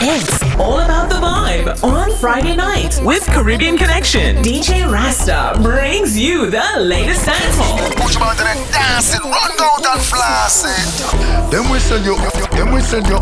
It's 0.00 0.42
all 0.54 0.78
about 0.78 1.08
the 1.08 1.16
vibe 1.16 1.82
on 1.82 2.12
Friday 2.18 2.54
night 2.54 3.00
with 3.02 3.26
Caribbean 3.26 3.76
Connection. 3.76 4.36
DJ 4.44 4.88
Rasta 4.88 5.58
brings 5.60 6.16
you 6.16 6.48
the 6.50 6.62
latest 6.78 7.26
dancehall. 7.26 7.96
Push 7.96 8.14
about 8.14 8.36
the 8.36 8.44
dancing, 8.70 9.20
run 9.22 9.34
out 9.58 9.84
and 9.84 10.00
flossing. 10.00 11.50
Then 11.50 11.68
we 11.72 11.80
send 11.80 12.04
you, 12.04 12.16
then 12.52 12.72
we 12.72 12.80
send 12.80 13.08
you. 13.08 13.18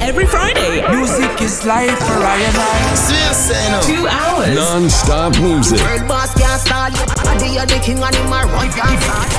Every 0.00 0.24
Friday, 0.24 0.86
Music 0.94 1.42
is 1.42 1.66
life 1.66 1.98
for 1.98 2.20
Ryan 2.20 2.54
and 2.54 3.82
two 3.82 4.06
hours. 4.06 4.54
Non-stop 4.54 5.36
music. 5.40 5.80
World 5.80 6.06
boss 6.06 6.32
can't 6.34 6.60
stall 6.60 6.90
you. 7.38 7.60
Body 7.60 7.74
the 7.74 7.78
king 7.84 8.02
and 8.02 8.14
him 8.14 8.32
a 8.32 8.40
run 8.50 8.68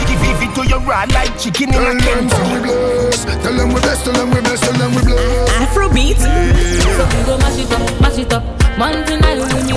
Give 0.07 0.21
give 0.21 0.41
it 0.41 0.55
to 0.55 0.63
your 0.67 0.79
raw 0.81 1.05
like 1.11 1.37
chicken 1.39 1.69
in 1.69 1.75
Tell 1.75 1.91
a 1.91 1.95
them 1.95 2.29
can. 2.29 2.53
we 2.53 2.59
bless, 2.63 3.25
tell 3.25 3.55
them 3.55 3.69
we 3.73 3.79
bless, 3.81 4.03
tell 4.03 4.13
them 4.13 4.29
we 4.31 4.39
bless, 4.41 4.61
tell 4.61 4.73
them 4.79 4.91
we 4.95 5.01
bless. 5.03 5.49
Afrobeat, 5.59 6.17
So 6.19 7.03
we 7.11 7.23
go 7.25 7.37
mash 7.37 7.59
it 7.59 7.71
up, 7.71 8.01
mash 8.01 8.17
it 8.17 8.33
up. 8.33 8.43
Man 8.77 9.05
tonight 9.05 9.37
we 9.37 9.61
need 9.63 9.75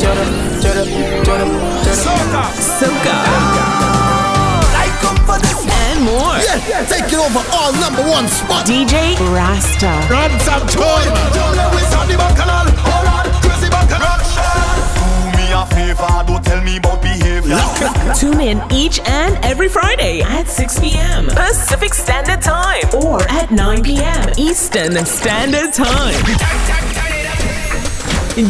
soca, 2.78 3.16
I 4.74 4.86
come 5.02 5.18
for 5.26 5.38
this. 5.42 5.58
and 5.66 6.00
more. 6.04 6.36
Yeah, 6.38 6.84
taking 6.86 7.18
over 7.18 7.42
all 7.52 7.72
number 7.82 8.02
one 8.08 8.28
spot. 8.28 8.66
DJ 8.66 9.18
Rasta. 9.34 9.90
Run 10.10 10.30
some 10.40 10.66
toy. 10.68 11.04
me 12.08 12.63
a 15.64 15.74
favor, 15.74 16.24
don't 16.26 16.44
tell 16.44 16.62
me 16.62 16.76
about 16.76 17.02
behavior. 17.02 17.58
Tune 18.18 18.40
in 18.40 18.62
each 18.72 19.00
and 19.00 19.36
every 19.44 19.68
Friday 19.68 20.20
at 20.22 20.46
6 20.46 20.80
p.m. 20.80 21.26
Pacific 21.28 21.94
Standard 21.94 22.42
Time 22.42 22.84
or 22.94 23.22
at 23.28 23.50
9 23.50 23.82
p.m. 23.82 24.30
Eastern 24.36 25.04
Standard 25.04 25.72
Time. 25.72 26.14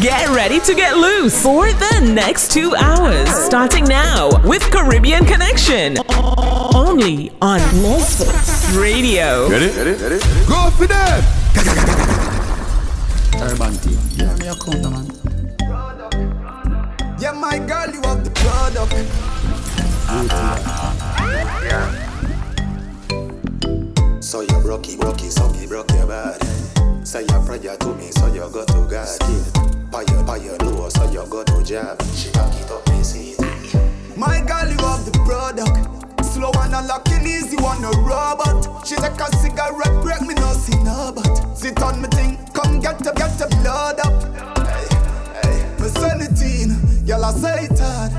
Get 0.01 0.29
ready 0.29 0.59
to 0.61 0.73
get 0.73 0.97
loose 0.97 1.41
for 1.41 1.71
the 1.71 2.11
next 2.13 2.51
two 2.51 2.75
hours. 2.75 3.29
Starting 3.29 3.85
now 3.85 4.29
with 4.43 4.63
Caribbean 4.71 5.25
Connection. 5.25 5.97
Only 6.73 7.31
on 7.41 7.59
Misfits 7.81 8.75
Radio. 8.75 9.47
Ready? 9.49 9.67
Ready? 9.67 10.03
Ready? 10.03 10.19
Go 10.47 10.71
for 10.71 10.87
them. 10.87 11.23
Yeah, 14.17 14.55
my 17.59 17.65
girl, 17.65 17.93
you 17.93 18.01
have 18.01 18.23
the 18.23 18.31
product. 18.31 18.91
So 24.23 24.41
you 24.41 24.59
broke 24.61 24.89
it, 24.89 24.99
broke 24.99 25.23
it, 25.23 25.31
so 25.31 25.49
me 25.51 25.65
broke 25.65 25.89
your 25.91 26.07
body. 26.07 26.45
Say 27.05 27.25
your 27.29 27.41
prayer 27.45 27.77
to 27.77 27.95
me, 27.95 28.11
so 28.11 28.27
you 28.27 28.49
go 28.51 28.65
to 28.65 28.87
God. 28.89 29.19
Pay 29.91 30.03
your, 30.11 30.23
pay 30.25 30.43
your 30.43 30.57
low, 30.57 30.89
so 30.89 31.09
you 31.11 31.25
go 31.29 31.43
to 31.43 31.63
job. 31.63 32.01
She 32.15 32.29
back 32.31 32.53
it 32.59 32.69
up, 32.69 32.87
me 32.89 33.03
see 33.03 33.35
it. 33.37 34.17
My 34.17 34.41
girl, 34.41 34.67
you 34.67 34.77
have 34.83 35.05
the 35.05 35.11
product. 35.23 36.25
Slow 36.25 36.51
and 36.59 36.75
unlocking 36.75 37.25
easy, 37.25 37.55
want 37.57 37.85
a 37.85 37.97
robot. 37.99 38.85
She 38.85 38.95
take 38.95 39.19
a 39.21 39.31
cigarette 39.37 40.03
break, 40.03 40.21
me 40.21 40.33
no 40.33 40.51
see 40.53 40.77
no 40.83 41.13
but. 41.15 41.55
Sit 41.55 41.81
on 41.81 42.01
me 42.01 42.09
thing, 42.09 42.37
come 42.53 42.81
get 42.81 43.07
up, 43.07 43.15
get 43.15 43.41
up, 43.41 43.49
blood 43.61 43.99
up. 44.01 44.23
Hey, 44.67 45.63
hey, 45.63 45.75
it 46.19 46.41
in, 46.41 46.84
y'all 47.05 47.23
a 47.23 47.31
say 47.31 47.65
it 47.65 47.79
hard. 47.79 48.11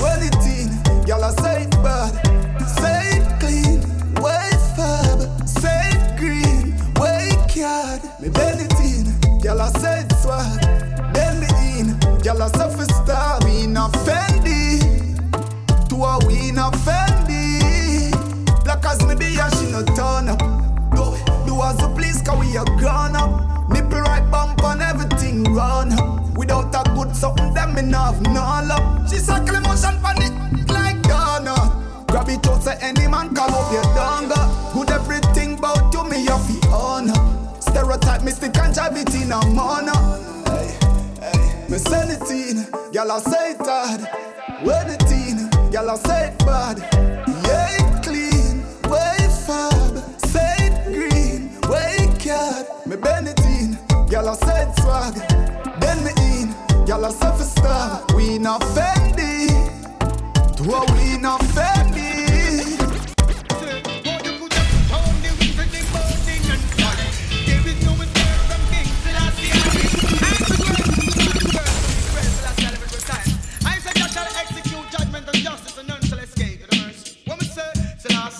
Well 0.00 0.22
it 0.22 0.34
in, 0.46 1.06
y'all 1.06 1.24
a 1.24 1.32
say 1.32 1.66
bad. 1.82 2.12
Say 2.68 3.24
clean, 3.40 3.80
way 4.22 4.50
fab. 4.76 5.48
Say 5.48 5.90
green, 6.18 6.74
way 7.00 7.30
card. 7.48 8.02
Me 8.20 8.28
it 8.28 8.80
in, 8.80 9.40
y'all 9.40 9.60
a 9.60 9.70
say 9.78 10.04
swag. 10.20 10.60
It 11.16 11.50
in, 11.64 12.22
y'all 12.22 12.42
a 12.42 12.48
say 12.50 12.70
for 12.76 12.84
star. 12.92 13.40
Me 13.46 13.66
not 13.66 13.92
Fendi 14.04 14.78
to 15.88 15.94
a 15.96 16.18
win 16.26 16.58
a 16.58 16.70
Fendi. 16.84 18.12
Black 18.64 18.84
as 18.84 19.04
me 19.06 19.14
be, 19.14 19.34
she 19.56 19.72
no 19.72 19.82
turn 19.96 20.28
up. 20.28 20.38
Do, 20.94 21.16
do 21.46 21.62
as 21.62 21.80
you 21.80 21.88
please, 21.96 22.20
cause 22.22 22.38
we 22.38 22.56
are 22.58 22.64
grown 22.76 23.16
up. 23.16 23.70
Nipple 23.70 24.00
right 24.00 24.28
bump 24.30 24.62
and 24.64 24.82
everything 24.82 25.44
run 25.54 25.92
up. 25.92 26.17
Without 26.48 26.88
a 26.88 26.94
good 26.94 27.14
something, 27.14 27.52
them 27.52 27.74
me 27.74 27.82
not 27.82 28.14
have 28.14 28.22
no 28.22 28.40
love. 28.40 29.10
She 29.10 29.18
circle 29.18 29.56
emotion 29.56 30.00
pan 30.00 30.16
it 30.16 30.72
like 30.72 31.02
Donna. 31.02 31.54
Grab 32.06 32.26
it 32.30 32.48
out, 32.48 32.62
say 32.62 32.78
any 32.80 33.06
man 33.06 33.34
call 33.34 33.54
up 33.54 33.70
your 33.70 33.82
donga. 33.94 34.48
Good 34.72 34.90
everything 34.90 35.58
about 35.58 35.92
you, 35.92 36.08
me 36.08 36.22
you 36.22 36.38
fi 36.38 36.68
honor. 36.72 37.12
Stereotype 37.60 38.24
me 38.24 38.30
stick 38.30 38.56
and 38.56 38.72
drive 38.72 38.96
it 38.96 39.14
in 39.14 39.30
a 39.30 39.44
manner. 39.52 39.92
Hey, 40.48 40.78
hey. 41.20 41.68
Me 41.68 41.76
send 41.76 42.12
it 42.12 42.30
in, 42.30 42.66
y'all 42.94 43.10
a 43.10 43.20
say 43.20 43.50
it 43.50 43.58
hard. 43.60 44.08
When 44.64 44.88
it 44.88 45.02
in, 45.12 45.50
y'all 45.70 45.90
a 45.90 45.98
say 45.98 46.28
it 46.28 46.38
bad. 46.46 46.78
Yeah, 47.44 47.76
it 47.76 48.02
clean, 48.02 48.64
way 48.88 49.18
fab. 49.44 49.98
Say 50.28 50.56
it 50.60 50.84
green, 50.96 51.50
way 51.68 52.08
card. 52.16 52.66
Me 52.86 52.96
in, 52.96 53.78
y'all 54.10 54.28
a 54.28 54.34
say 54.34 54.62
it 54.62 54.74
swag. 54.80 55.27
Then 56.88 56.96
me 56.96 57.02
in, 57.02 57.02
y'all 57.02 57.04
a 57.04 57.12
say 57.12 57.36
for 57.36 57.44
star. 57.44 58.04
We 58.16 58.38
not 58.38 58.62
Fendi, 58.62 59.48
to 60.56 60.62
a 60.62 60.80
we 60.94 61.18
not 61.18 61.40
Fendi. 61.40 62.16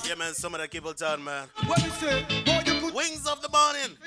Yeah, 0.07 0.15
man, 0.15 0.33
some 0.33 0.55
of 0.55 0.61
the 0.63 0.69
people 0.69 0.95
turn, 0.95 1.23
man. 1.23 1.49
What 1.67 1.83
me 1.83 1.91
say? 1.91 2.25
Boy, 2.47 2.63
you 2.65 2.81
put 2.81 2.95
Wings 2.95 3.27
of 3.27 3.43
the 3.43 3.51
morning. 3.51 3.99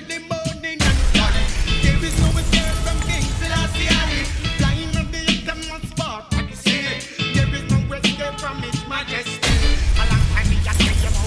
Escape 8.21 8.39
from 8.39 8.61
His 8.61 8.87
Majesty. 8.87 9.49
A 9.97 10.05
long 10.09 10.25
time 10.33 10.49
me 10.49 10.57
a 10.57 10.73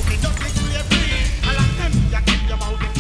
the 0.07 0.17
dirty 0.23 0.49
slavery. 0.49 1.25
A 1.43 1.53
long 1.55 1.71
time 1.77 1.93
me 1.93 2.15
a 2.15 2.21
tell 2.23 2.49
you 2.49 2.55
about 2.55 2.94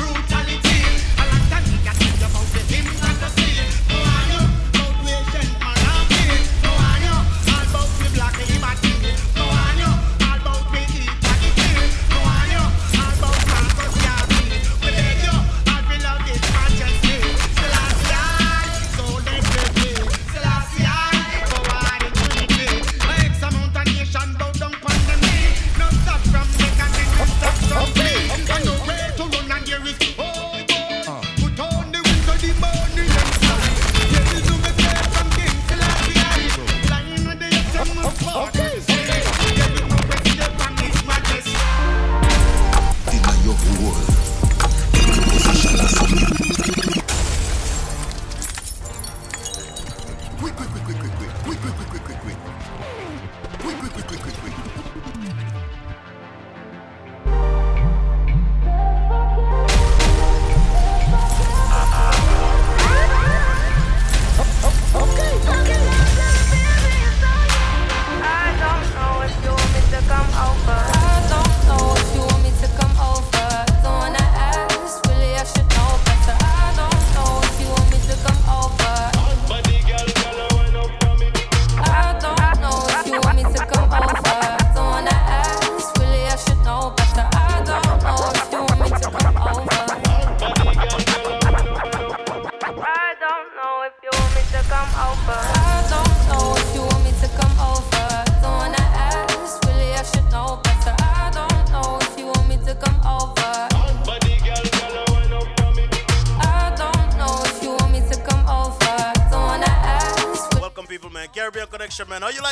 Man. 112.02 112.22
How 112.22 112.28
you 112.28 112.42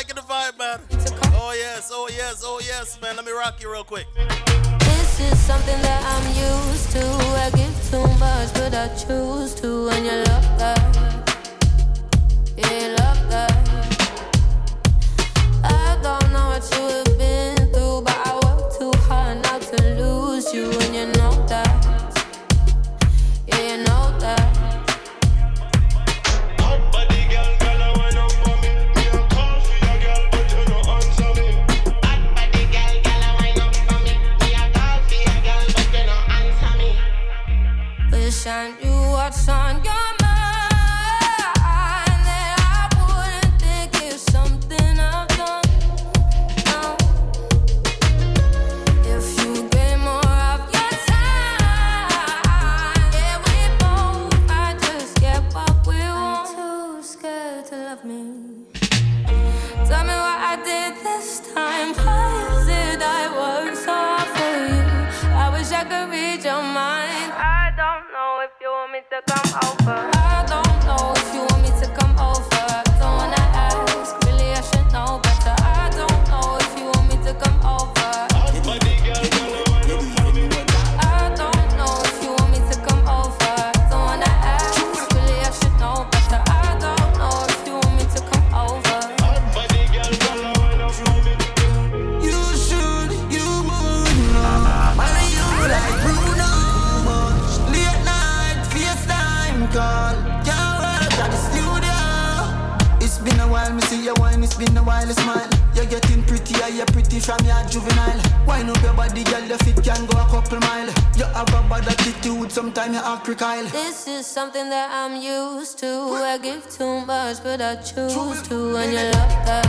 It's 104.55 104.63
been 104.63 104.77
a 104.77 104.83
while, 104.83 105.07
smile. 105.07 105.49
You're 105.73 105.85
getting 105.85 106.21
prettier, 106.25 106.67
you're 106.67 106.85
pretty 106.85 107.19
from 107.19 107.43
your 107.43 107.63
juvenile. 107.69 108.21
Wine 108.45 108.69
up 108.69 108.79
your 108.83 108.93
body, 108.93 109.23
girl, 109.23 109.41
your 109.41 109.57
fit 109.57 109.83
can 109.83 110.05
go 110.05 110.15
a 110.21 110.27
couple 110.29 110.59
mile. 110.59 110.85
You 111.17 111.25
have 111.25 111.49
a 111.49 111.67
bad 111.67 111.87
attitude, 111.87 112.51
sometimes 112.51 112.93
you 112.95 113.01
act 113.03 113.25
recile. 113.25 113.67
This 113.71 114.07
is 114.07 114.27
something 114.27 114.69
that 114.69 114.91
I'm 114.91 115.19
used 115.19 115.79
to. 115.79 115.87
I 115.87 116.37
give 116.37 116.69
too 116.69 117.01
much, 117.03 117.41
but 117.41 117.61
I 117.61 117.77
choose 117.77 118.43
to. 118.49 118.75
And 118.77 118.91
you 118.91 118.99
love 118.99 119.45
that. 119.47 119.65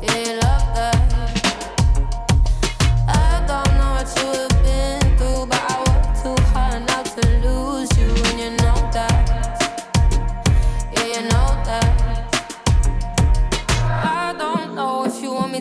Yeah, 0.00 0.16
you 0.16 0.34
love 0.34 0.74
that. 0.76 1.09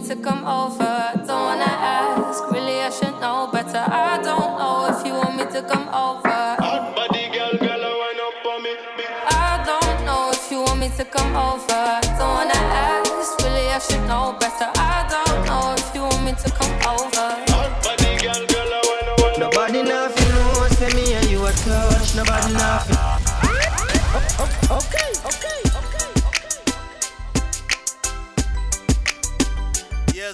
To 0.09 0.15
come 0.15 0.43
over. 0.43 1.11
Don't 1.27 1.43
wanna 1.49 1.65
ask, 1.65 2.43
really 2.49 2.81
I 2.81 2.89
should 2.89 3.13
know 3.21 3.47
better. 3.53 3.77
I 3.77 4.19
don't 4.23 4.57
know 4.57 4.89
if 4.89 5.05
you 5.05 5.13
want 5.13 5.35
me 5.37 5.45
to 5.53 5.61
come 5.61 5.87
over. 5.89 6.41
Hot 6.65 6.95
body 6.95 7.29
girl, 7.29 7.53
girl, 7.59 7.85
I 9.29 9.61
don't 9.63 10.05
know 10.07 10.31
if 10.33 10.51
you 10.51 10.61
want 10.63 10.79
me 10.79 10.89
to 10.97 11.05
come 11.05 11.35
over. 11.35 12.01
Don't 12.17 12.33
wanna 12.37 12.57
ask, 12.89 13.37
really 13.43 13.69
I 13.69 13.77
should 13.77 14.01
know 14.07 14.35
better. 14.39 14.71
I 14.81 15.05
don't 15.13 15.45
know 15.45 15.75
if 15.77 15.93
you 15.93 16.01
want 16.01 16.25
me 16.25 16.31
to 16.43 16.49
come 16.57 16.78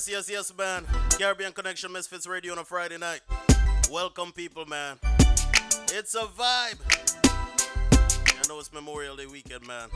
Yes, 0.07 0.29
yes, 0.29 0.51
yes, 0.51 0.57
man. 0.57 0.85
Caribbean 1.17 1.51
Connection 1.51 1.91
Misfits 1.91 2.27
Radio 2.27 2.51
on 2.51 2.59
a 2.59 2.63
Friday 2.63 2.97
night. 2.97 3.21
Welcome, 3.89 4.31
people, 4.33 4.63
man. 4.67 4.99
It's 5.93 6.13
a 6.13 6.25
vibe. 6.25 6.77
I 7.23 8.47
know 8.47 8.59
it's 8.59 8.71
Memorial 8.71 9.15
Day 9.15 9.25
weekend, 9.25 9.65
man. 9.65 9.89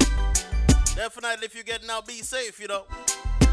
Definitely, 0.95 1.45
if 1.45 1.55
you 1.55 1.63
get 1.63 1.85
now, 1.85 2.01
be 2.01 2.23
safe, 2.23 2.59
you 2.59 2.67
know. 2.67 2.85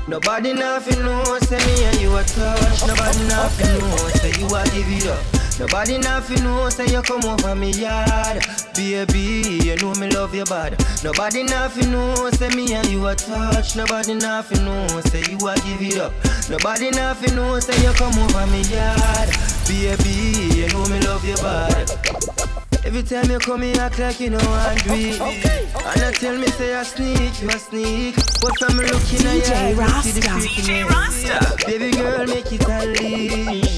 Nobody 0.08 0.52
nothing 0.52 1.02
knows, 1.02 1.48
say 1.48 1.58
me 1.58 1.84
and 1.84 2.00
you 2.00 2.16
a 2.16 2.22
touch. 2.22 2.86
Nobody 2.86 3.26
nothing 3.26 3.78
knows, 3.80 4.12
say 4.20 4.30
you 4.38 4.46
a 4.46 4.62
give 4.70 4.88
it 4.88 5.06
up. 5.08 5.58
Nobody 5.58 5.98
nothing 5.98 6.44
knows, 6.44 6.74
say 6.76 6.86
you 6.86 7.02
come 7.02 7.24
over 7.24 7.56
me 7.56 7.70
yard. 7.72 8.44
Baby, 8.76 9.58
you 9.64 9.74
know 9.76 9.94
me 9.94 10.08
love 10.10 10.32
you 10.32 10.44
bad. 10.44 10.78
Nobody 11.02 11.42
nothing 11.42 11.90
knows, 11.90 12.38
say 12.38 12.48
me 12.50 12.72
and 12.74 12.86
you 12.88 13.04
a 13.04 13.16
touch. 13.16 13.74
Nobody 13.74 14.14
nothing 14.14 14.64
knows, 14.64 15.02
say 15.10 15.22
you 15.28 15.38
a 15.48 15.54
give 15.56 15.82
it 15.82 15.98
up. 15.98 16.12
Nobody 16.48 16.90
nothing 16.90 17.34
knows, 17.34 17.66
say 17.66 17.76
you 17.82 17.92
come 17.94 18.16
over 18.16 18.46
me 18.46 18.62
yard. 18.62 19.30
Baby, 19.66 20.54
you 20.54 20.68
know 20.68 20.86
me 20.86 21.00
love 21.00 21.24
you 21.24 21.34
bad. 21.36 22.55
Every 22.86 23.02
time 23.02 23.28
you 23.28 23.40
come 23.40 23.62
here, 23.62 23.80
act 23.80 23.98
like 23.98 24.20
you 24.20 24.30
know 24.30 24.38
I'm 24.38 24.76
do 24.78 24.94
it. 24.94 25.20
And 25.20 26.02
I 26.04 26.12
tell 26.12 26.38
me, 26.38 26.46
say 26.46 26.72
I 26.72 26.84
sneak, 26.84 27.42
you 27.42 27.48
a 27.48 27.58
sneak. 27.58 28.14
But 28.40 28.56
from 28.60 28.76
looking 28.76 29.26
at 29.26 29.42
DJ 29.42 29.76
you, 29.76 30.02
see 30.04 30.20
the 30.20 30.28
Rasta. 30.28 30.48
DJ 30.48 30.88
Rasta. 30.88 31.66
Baby 31.66 31.90
girl, 31.96 32.26
make 32.28 32.52
it 32.52 32.64
a 32.64 32.86
leash. 32.86 33.75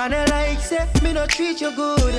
And 0.00 0.14
I 0.14 0.24
like 0.26 0.60
say, 0.60 0.86
me 1.02 1.12
no 1.12 1.26
treat 1.26 1.60
you 1.60 1.74
good. 1.74 2.14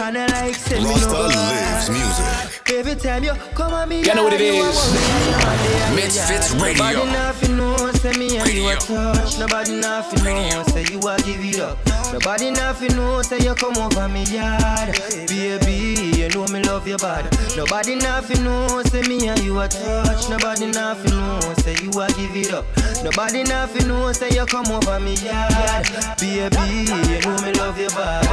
And 0.00 0.16
I 0.16 0.26
like 0.26 0.54
say, 0.54 0.78
me 0.78 0.84
no 0.84 0.90
Rasta 0.90 1.08
go 1.10 1.26
lives 1.26 1.90
music. 1.90 2.62
Every 2.72 2.94
time 2.94 3.24
you 3.24 3.32
come 3.54 3.72
on 3.74 3.88
me, 3.88 4.02
You 4.04 4.14
know 4.14 4.24
what 4.24 4.32
it 4.34 4.40
you 4.40 4.62
a 4.62 4.68
is. 4.68 4.76
worry, 4.76 5.00
you 5.26 5.92
a 5.92 5.96
Misfits. 5.96 6.50
Radio. 6.54 6.84
Nobody 6.84 7.12
nothing 7.12 7.56
knows, 7.56 8.00
say 8.00 8.12
me 8.12 8.36
and 8.38 8.52
you 8.52 8.68
a 8.68 8.76
touch. 8.76 9.38
Nobody 9.38 9.80
nothing 9.80 10.22
knows, 10.24 10.66
say 10.72 10.84
you 10.90 10.98
a 11.08 11.16
give 11.22 11.40
it 11.44 11.60
up. 11.60 11.78
Nobody 12.12 12.50
nothing 12.52 12.96
knows, 12.96 13.26
say 13.28 13.38
you 13.40 13.54
come 13.54 13.76
over 13.76 14.08
me 14.08 14.22
yard. 14.24 14.94
Baby, 15.26 16.16
you 16.16 16.28
know 16.28 16.46
me 16.46 16.62
love 16.62 16.86
you 16.86 16.96
bad. 16.98 17.24
Nobody 17.56 17.96
nothing 17.96 18.44
knows, 18.44 18.88
say 18.90 19.02
me 19.02 19.26
and 19.28 19.40
you 19.40 19.58
a 19.58 19.66
touch. 19.68 20.28
Nobody 20.30 20.66
nothing 20.70 21.10
knows, 21.10 21.56
say 21.64 21.74
you 21.82 21.90
a 22.00 22.06
give 22.08 22.36
it 22.36 22.52
up. 22.52 22.64
Nobody 23.02 23.42
nothing 23.42 23.88
knows, 23.88 24.18
say 24.18 24.30
you 24.30 24.44
come 24.46 24.66
over 24.66 25.00
me 25.00 25.14
yard. 25.14 25.86
Baby, 26.20 27.15
you 27.16 27.22
know 27.22 27.36
me 27.40 27.52
love 27.52 27.78
you 27.80 27.88
bad. 27.88 28.26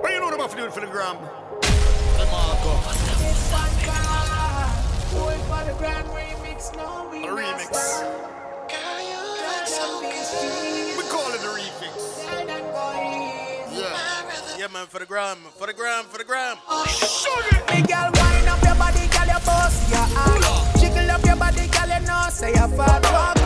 What 0.00 0.12
you 0.12 0.20
know 0.20 0.28
about 0.28 0.56
doing 0.56 0.70
for 0.70 0.78
the 0.80 0.86
gram? 0.86 1.16
A 1.16 1.18
remix. 7.34 7.72
We 10.96 11.02
call 11.08 11.32
it 11.34 11.42
a 11.42 11.50
remix. 11.50 12.24
Yeah. 13.72 14.56
Yeah, 14.58 14.68
man, 14.72 14.86
for 14.86 14.98
the 15.00 15.06
gram, 15.06 15.38
for 15.56 15.66
the 15.66 15.72
gram, 15.72 16.04
for 16.04 16.18
the 16.18 16.24
gram. 16.24 16.56
Sugar. 16.86 17.64
Me 17.74 17.82
girl, 17.82 18.10
wind 18.14 18.48
up 18.48 18.62
your 18.62 18.76
body, 18.76 19.08
girl, 19.08 19.26
you 19.26 19.40
bust 19.44 19.90
your 19.90 19.98
ass. 19.98 20.80
Jiggle 20.80 21.10
up 21.10 21.24
your 21.24 21.34
body, 21.36 21.66
girl, 21.66 21.88
you 21.88 22.00
know 22.06 22.28
say 22.30 22.50
you 22.50 22.68
fat 22.76 23.37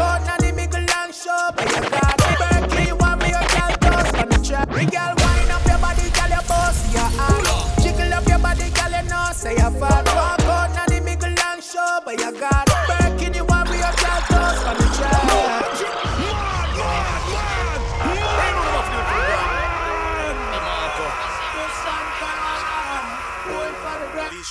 up, 1.29 1.57
but 1.57 1.67
you 1.71 1.91
got 1.91 2.17
Berkeley, 2.39 2.87
you 2.87 2.97
want 2.97 3.23
me 3.23 3.29
a 3.29 3.43
girl 3.55 3.73
toast 3.81 4.15
on 4.17 4.29
the 4.29 4.39
trap. 4.45 4.69
Girl, 4.71 5.15
wind 5.23 5.51
up 5.51 5.65
your 5.67 5.79
body, 5.79 6.11
girl, 6.11 6.31
you 6.31 6.43
boss, 6.49 6.93
your 6.93 7.03
ass. 7.03 7.83
Jiggle 7.83 8.13
up 8.15 8.27
your 8.27 8.39
body, 8.39 8.71
girl, 8.71 8.91
you 8.91 9.03
know, 9.09 9.31
say 9.33 9.53
you 9.53 9.71
fat. 9.79 10.07
Walk 10.15 10.41
out, 10.47 10.75
now 10.75 10.87
the 10.87 11.01
middle 11.01 11.31
long 11.31 11.61
show, 11.61 12.01
but 12.05 12.19
you 12.19 12.33
got 12.39 12.67
Berkeley, 12.89 13.37
you 13.37 13.45
want 13.45 13.71
me 13.71 13.79
a 13.79 13.93
girl 14.03 14.21
toast 14.31 14.67
on 14.67 14.77
the 14.77 14.89
trap. 14.97 15.23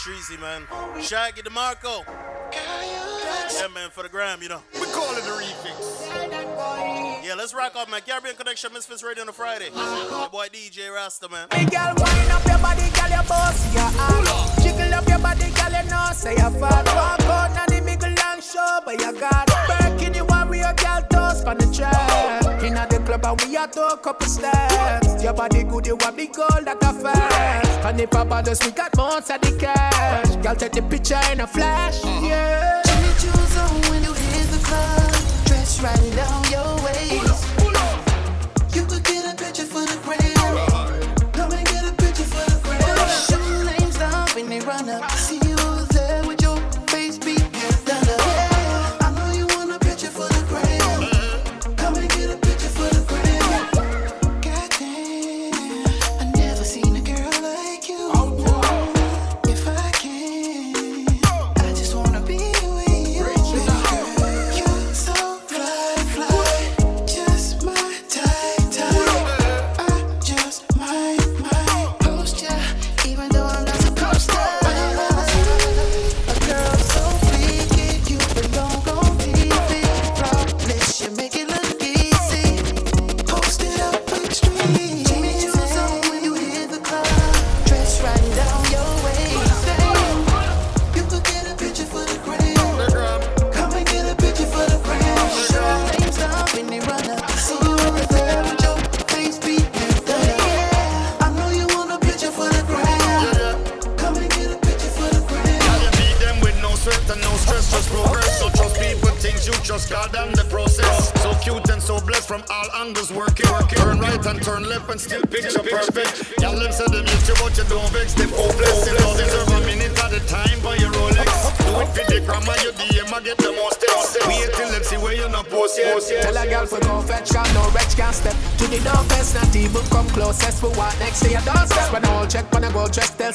Streezy, 0.02 0.40
man. 0.40 0.66
Shaggy 1.00 1.44
DeMarco. 1.44 2.04
Girl, 2.06 3.01
yeah, 3.62 3.68
man, 3.76 3.92
for 3.92 4.02
the 4.02 4.10
gram, 4.10 4.42
you 4.42 4.50
know. 4.50 4.60
We 4.74 4.88
call 4.88 5.14
it 5.14 5.22
the 5.22 5.38
refix. 5.38 5.78
Yeah, 7.24 7.36
let's 7.38 7.54
rock 7.54 7.74
out, 7.78 7.92
man. 7.92 8.02
Caribbean 8.02 8.36
Connection, 8.36 8.74
Misfits 8.74 9.04
Radio 9.04 9.22
on 9.22 9.30
a 9.30 9.32
Friday. 9.32 9.70
My 9.76 10.28
boy 10.32 10.48
DJ 10.48 10.92
Rasta, 10.92 11.30
man. 11.30 11.46
Hey, 11.54 11.66
girl, 11.66 11.94
wind 11.94 12.32
up 12.32 12.44
your 12.44 12.58
body, 12.58 12.90
girl, 12.90 13.10
your 13.14 13.24
boss, 13.30 13.62
your 13.72 13.86
arm. 14.02 14.26
Jiggle 14.66 14.92
up 14.96 15.08
your 15.08 15.20
body, 15.20 15.46
girl, 15.54 15.78
you 15.78 15.90
know, 15.92 16.10
say 16.12 16.34
you 16.34 16.50
fall. 16.58 16.74
Walk 16.74 17.22
out 17.22 17.54
on 17.54 17.68
the 17.70 17.82
middle 17.86 18.10
and 18.10 18.42
show, 18.42 18.80
but 18.84 19.00
you 19.00 19.14
got 19.20 19.46
back 19.46 20.02
in 20.02 20.14
the 20.14 20.26
warrior, 20.26 20.74
girl, 20.82 21.06
toast 21.14 21.46
on 21.46 21.60
the 21.60 21.70
track. 21.70 22.64
In 22.64 22.74
the 22.74 23.00
club, 23.06 23.24
and 23.24 23.42
we 23.46 23.58
are 23.58 23.68
to 23.68 23.94
a 23.94 23.98
couple 24.00 24.26
steps. 24.26 25.24
Your 25.24 25.34
body 25.34 25.66
good, 25.66 25.86
you 25.86 25.98
want 25.98 26.18
the 26.18 26.26
gold 26.26 26.66
that 26.66 26.82
a 26.82 26.94
fast. 26.98 27.86
And 27.86 28.02
if 28.02 28.16
I 28.16 28.24
bother, 28.24 28.56
we 28.66 28.72
got 28.72 28.98
months 28.98 29.30
of 29.30 29.40
the 29.42 29.56
cash. 29.56 30.36
Girl, 30.38 30.56
take 30.56 30.72
the 30.72 30.82
picture 30.82 31.22
in 31.32 31.42
a 31.42 31.46
flash, 31.46 32.04
uh-huh. 32.04 32.26
yeah. 32.26 32.71
Club. 34.72 35.12
Dress 35.46 35.82
right 35.84 36.16
down 36.16 36.51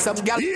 some 0.07 0.25
girl. 0.25 0.56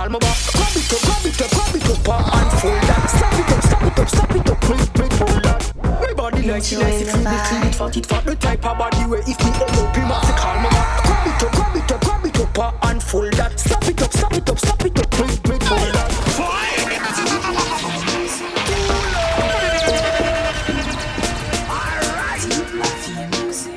Call 0.00 0.08
me 0.08 0.18
back. 0.18 0.36
Grab 0.56 0.76
it 0.76 0.92
up, 0.92 1.00
grab 1.04 1.26
it 1.26 1.40
up, 1.40 1.50
grab 1.50 1.76
it 1.76 1.90
up, 1.90 2.08
uh, 2.08 2.38
and 2.38 2.52
fold 2.60 2.82
that. 2.88 3.04
Stop 3.10 3.36
it 3.36 3.50
up, 3.52 3.62
stop 3.62 3.82
it 3.84 3.98
up, 3.98 4.08
stop 4.08 4.30
it 4.30 4.48
up, 4.48 4.60
make 4.70 4.94
me 4.96 5.08
pull 5.18 5.40
that. 5.44 5.62
My 6.00 6.12
body 6.14 6.46
nice, 6.46 6.72
it 6.72 6.78
nice, 6.80 7.00
it 7.00 7.08
clean, 7.10 7.26
it 7.26 7.44
clean, 7.44 7.62
it 7.68 7.74
fat, 7.74 7.96
it 7.96 8.06
fat. 8.06 8.24
The 8.24 8.36
type 8.36 8.64
of 8.64 8.78
body 8.78 9.04
where 9.10 9.20
if 9.20 9.38
me 9.44 9.50
hang 9.52 9.76
up, 9.76 9.96
him 9.96 10.08
have 10.08 10.24
to 10.24 10.32
call 10.40 10.56
me 10.56 10.68
back. 10.70 11.04
Grab 11.04 11.26
it 11.26 11.42
up, 11.44 11.52
grab 11.52 11.76
it 11.76 11.92
up, 11.92 12.00
grab 12.00 12.24
it 12.24 12.40
up, 12.40 12.58
uh, 12.58 12.88
and 12.88 13.02
fold 13.02 13.32
that. 13.34 13.60
Stop 13.60 13.84
it 13.84 14.02
up, 14.02 14.12
stop 14.12 14.32
it 14.32 14.48
up, 14.48 14.58
stop 14.58 14.84
it 14.86 14.98
up, 14.98 15.20
make 15.20 15.48
me 15.48 15.58
pull 15.68 15.92
that. 15.92 16.08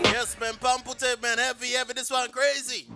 Yes, 0.05 0.39
man, 0.39 0.53
pampute, 0.55 1.21
man. 1.21 1.37
Heavy, 1.37 1.67
heavy. 1.71 1.93
This 1.93 2.09
one 2.09 2.29
crazy. 2.29 2.92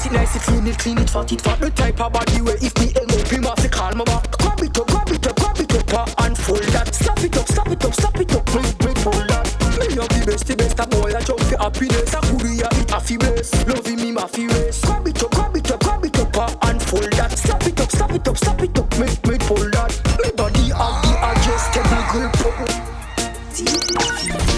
Body 0.00 0.16
nice, 0.16 0.36
it 0.36 0.36
nice, 0.36 0.36
it 0.36 0.42
clean, 0.42 0.66
it 0.66 0.78
clean, 0.78 0.98
it 0.98 1.10
fat, 1.10 1.32
it 1.32 1.40
fat. 1.40 1.60
The 1.60 1.70
type 1.70 2.00
of 2.00 2.12
body 2.12 2.40
where 2.40 2.56
if 2.56 2.76
me 2.78 2.92
hang 2.92 3.20
up, 3.20 3.28
him 3.28 3.42
have 3.44 3.56
to 3.56 3.68
call 3.68 3.92
me 3.92 4.04
back. 4.04 4.30
Grab 4.38 4.60
it 4.60 4.78
up, 4.78 4.86
grab 4.86 5.08
it 5.10 5.26
up, 5.26 5.36
grab 5.36 5.58
it 5.58 5.74
up, 5.74 5.94
uh, 5.94 6.24
and 6.24 6.38
fold 6.38 6.62
that. 6.72 6.94
Stop 6.94 7.18
it 7.20 7.36
up, 7.36 7.46
stop 7.46 7.68
it 7.68 7.84
up, 7.84 7.94
stop 7.94 8.16
it 8.20 8.34
up, 8.34 8.46
make 8.54 8.78
me 8.80 8.92
pull 9.02 9.12
that. 9.12 9.46
Me 9.78 9.86
have 9.96 10.08
the 10.08 10.24
best, 10.26 10.46
the 10.46 10.56
best, 10.56 10.78
a 10.78 10.86
boy 10.86 11.12
a 11.12 11.20
jump 11.20 11.40
for 11.40 11.58
happiness. 11.58 12.14
A 12.14 12.20
goodie 12.20 12.62
a 12.62 12.68
eat 12.80 12.92
a 12.92 13.00
fi 13.00 13.16
bless, 13.16 13.66
loving 13.66 13.96
me 13.96 14.12
ma 14.12 14.26
fi 14.26 14.46
race. 14.46 14.80
Grab 14.84 15.06
it 15.06 15.22
up, 15.22 15.30
grab 15.30 15.56
it 15.56 15.70
up, 15.70 15.80
grab 15.80 16.04
it 16.04 16.18
up, 16.18 16.36
uh, 16.36 16.68
and 16.68 16.82
fold 16.82 17.12
that. 17.12 17.36
Stop 17.36 17.66
it 17.66 17.80
up, 17.80 17.90
stop 17.90 18.12
it 18.12 18.28
up, 18.28 18.36
stop 18.36 18.62
it 18.62 18.78
up, 18.78 18.88
make 18.98 19.20
me 19.26 19.36
pull 19.38 19.68
that. 19.76 19.92
Me 20.22 20.30
body 20.32 20.70
have 20.72 20.96
the 21.04 21.12
adjustable 21.28 22.04
grip. 22.08 22.32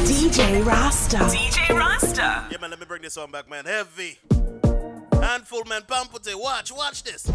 DJ 0.07 0.65
Rasta. 0.65 1.19
DJ 1.19 1.79
Rasta. 1.79 2.47
Yeah, 2.51 2.59
man, 2.61 2.71
let 2.71 2.79
me 2.79 2.87
bring 2.87 3.03
this 3.03 3.17
one 3.17 3.31
back, 3.31 3.49
man. 3.51 3.65
Heavy. 3.65 4.19
Handful, 5.23 5.63
man. 5.69 5.83
Pampute. 5.83 6.35
Watch, 6.35 6.73
watch 6.73 7.05
this. 7.05 7.31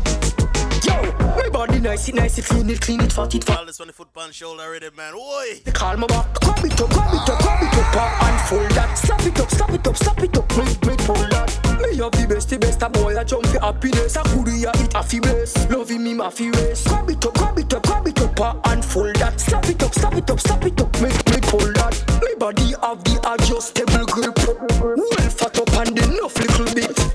Yo, 0.86 0.94
my 1.36 1.50
body 1.50 1.80
nice, 1.80 2.08
it 2.10 2.16
nice, 2.16 2.38
it 2.38 2.46
clean, 2.46 2.70
it 2.70 2.82
clean, 2.82 3.02
it 3.02 3.12
fat, 3.12 3.34
it 3.34 3.44
fat. 3.44 3.60
All 3.60 3.66
this 3.66 3.80
on 3.80 3.88
the 3.88 3.94
foot 3.94 4.14
punch 4.14 4.36
shoulder 4.36 4.64
already, 4.64 4.90
man. 4.96 5.14
Oi. 5.16 5.62
They 5.64 5.72
call 5.72 5.96
me 5.98 6.06
back. 6.06 6.34
Grab 6.42 6.66
it 6.66 6.80
up, 6.80 6.90
grab 6.90 7.14
it 7.14 7.30
up, 7.30 7.40
grab 7.40 7.64
it 7.64 7.78
up, 7.78 7.96
uh, 7.96 8.26
and 8.26 8.42
fold 8.48 8.72
that. 8.72 8.98
Stop 8.98 9.26
it 9.26 9.40
up, 9.40 9.50
stop 9.50 9.72
it 9.72 9.88
up, 9.88 9.96
stop 9.96 10.20
it 10.22 10.38
up, 10.38 10.58
make 10.58 10.86
me 10.86 10.96
pull 10.98 11.16
that. 11.16 11.50
Me 11.82 11.96
have 11.98 12.12
the 12.12 12.26
best, 12.30 12.50
the 12.50 12.60
best, 12.60 12.82
a 12.84 12.90
boy 12.90 13.18
a 13.18 13.24
jump 13.24 13.46
for 13.48 13.60
happiness. 13.60 14.16
A 14.18 14.24
goodie 14.24 14.66
a 14.66 14.72
eat 14.84 14.94
a 14.94 15.04
fi 15.04 15.20
bless, 15.20 15.70
loving 15.70 16.04
me 16.04 16.14
ma 16.14 16.30
fi 16.30 16.50
race. 16.52 16.84
Grab 16.88 17.10
it 17.10 17.26
up, 17.26 17.34
grab 17.34 17.58
it 17.58 17.74
up, 17.74 17.84
grab 17.84 18.08
it 18.08 18.22
up 18.22 18.40
uh, 18.40 18.70
and 18.72 18.84
fold 18.84 19.16
that. 19.16 19.40
Stop 19.40 19.66
it 19.70 19.82
up, 19.82 19.94
stop 19.94 20.14
it 20.14 20.30
up, 20.30 20.40
stop 20.40 20.64
it 20.66 20.80
up, 20.80 20.94
make 21.02 21.26
me 21.32 21.40
pull 21.42 21.72
that. 21.80 21.96
Me 22.22 22.36
body 22.38 22.76
have 22.84 23.04
the 23.04 23.16
adjustable 23.32 24.06
grip. 24.06 24.38
Well 24.82 25.30
fat 25.32 25.58
up 25.58 25.88
and 25.88 25.98
enough 25.98 26.38
little 26.38 26.74
bit. 26.76 27.07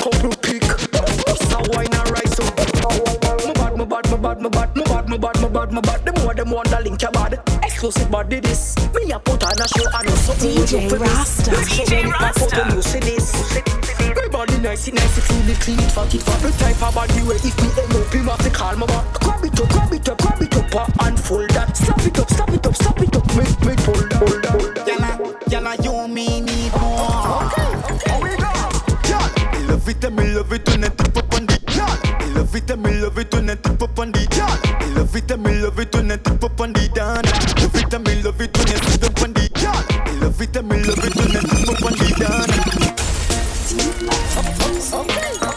Couple 0.00 0.32
pick. 0.40 0.64
Bust 0.64 1.52
a 1.52 1.60
wine 1.70 1.92
and 1.92 2.10
rise 2.10 2.38
up. 2.40 2.54
Oh. 2.88 3.20
My 3.44 3.52
bad, 3.52 3.76
my 3.76 3.84
bad, 3.84 4.10
my 4.10 4.16
bad, 4.16 4.40
my 4.40 4.48
bad, 4.48 4.76
my 4.76 4.84
bad, 4.84 5.08
my 5.08 5.16
bad, 5.18 5.40
my 5.40 5.48
bad, 5.48 5.72
my 5.72 5.80
bad. 5.80 6.04
Them 6.04 6.14
more 6.24 6.34
them 6.34 6.50
want 6.50 6.68
to 6.68 6.80
link 6.80 7.02
your 7.02 7.10
bad. 7.12 7.40
Exclusive 7.62 8.10
body 8.10 8.40
this. 8.40 8.76
Me 8.94 9.12
a 9.12 9.18
put 9.18 9.44
on 9.44 9.60
a 9.60 9.68
show 9.68 9.84
and 9.94 10.08
know 10.08 10.14
something 10.16 10.50
DJ 10.50 10.82
you 10.82 10.90
for 10.90 10.98
this. 10.98 11.08
Rasta. 11.08 11.50
DJ 11.50 12.10
Rasta. 12.10 12.74
You 12.74 12.82
see 12.82 13.00
this. 13.00 13.60
My 14.16 14.28
body 14.28 14.58
nice, 14.58 14.88
it 14.88 14.94
nice, 14.94 15.18
it 15.18 15.24
clean, 15.24 15.48
it 15.48 15.60
clean, 15.60 15.78
it 15.78 15.92
fat, 15.92 16.14
it 16.14 16.22
fat. 16.22 16.40
The 16.42 16.50
type 16.58 16.82
of 16.82 16.94
body 16.94 17.20
where 17.22 17.36
if 17.36 17.56
me 17.60 17.68
end 17.82 17.94
up, 17.94 18.12
him 18.12 18.26
have 18.26 18.42
to 18.42 18.50
call 18.50 18.76
my 18.76 18.86
back. 18.86 19.20
Grab 19.20 19.44
it 19.44 19.60
up, 19.60 19.68
grab 19.68 19.92
it 19.92 20.08
up, 20.08 20.18
grab 20.18 20.42
it 20.42 20.56
up, 20.56 21.04
and 21.04 21.20
fold 21.20 21.50
that. 21.50 21.76
Stop 21.76 22.00
it 22.00 22.18
up, 22.18 22.30
stop 22.30 22.50
it 22.50 22.66
up, 22.66 22.74
stop 22.74 23.00
it 23.00 23.16
up. 23.16 23.26
Make, 23.36 23.60
make, 23.64 23.78
pull 23.84 23.94
that, 23.94 24.18
pull 24.18 24.40
that, 24.40 24.58
pull 24.58 24.72
that. 24.74 24.86
Yalla, 24.86 25.36
yalla, 25.48 25.76
you 25.82 26.08
me 26.08 26.40
need 26.40 26.72
more. 26.80 26.89
It 29.90 30.04
and 30.04 30.16
me 30.16 30.24
love 30.32 30.52
it 30.52 30.68
when 30.68 30.84
it 30.84 30.96
tip 30.96 31.16
up 31.16 31.34
on 31.34 31.46
the 31.46 31.58
girl. 31.66 31.96
Me 32.20 32.34
love 32.34 32.54
it 32.54 32.70
and 32.70 32.82
me 32.82 32.92
love 33.00 33.18
it 33.18 33.34
when 33.34 33.50
it 33.50 33.62
tip 33.62 33.82
up 33.82 33.98
on 33.98 34.12
the 34.12 34.26
girl. 34.30 34.54
Me 34.80 34.94
love 34.94 35.16
it 35.16 35.30
and 35.30 35.42
me 35.42 35.54
love 35.60 35.78
it 35.78 35.94
when 35.94 36.10
it 36.10 36.24
tip 36.24 36.44
up 36.44 36.60
on 36.60 36.72
the 36.72 36.88
dan. 36.94 37.24
Love 37.58 37.74
it 37.74 37.92
and 37.94 38.06
me 38.06 38.22
love 38.22 38.40
it 38.40 38.56
when 38.56 38.68
it 38.68 38.84
sit 38.84 39.04
up 39.04 39.20
on 39.20 39.32
the 39.32 39.48
girl. 39.58 39.82
Me 40.06 40.12
love 40.20 40.40
it 40.40 40.56
and 40.56 40.68
me 40.68 40.76
love 40.84 41.04
it 41.04 41.14
when 41.16 41.34
it 41.34 41.42
tip 41.50 41.68
up 41.68 41.82
on 41.82 41.92
the 41.98 42.08
dan. 42.22 42.50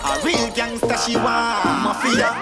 A 0.03 0.25
real 0.25 0.49
gangster 0.55 0.97
she 0.97 1.15
want 1.15 1.83
mafia. 1.83 2.33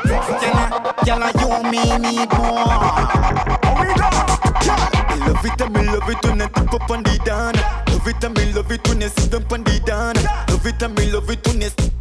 Yalla, 1.06 1.32
you 1.40 1.50
me 1.72 1.84
need 2.00 2.32
more. 2.40 2.72
Me 3.80 3.92
love 5.28 5.46
it 5.46 5.62
and 5.62 5.74
me 5.74 5.82
love 5.92 6.10
it 6.10 6.24
when 6.24 6.42
it 6.42 6.54
tip 6.54 6.74
up 6.74 6.90
on 6.90 7.04
the 7.04 7.20
dan. 7.26 7.56
Love 7.88 8.08
it 8.08 8.24
and 8.24 8.38
me 8.38 8.54
love 8.54 8.72
it 8.72 8.88
when 8.88 9.02
it 9.02 9.12
sit 9.12 9.34
up 9.34 9.52
on 9.52 9.64
the 9.64 9.80
dan. 9.86 10.16
Love 10.82 10.98
it 10.98 10.98
and 10.98 11.06
me 11.06 11.12
love 11.14 11.30
it 11.30 11.48
when 11.48 11.62
it 11.62 11.92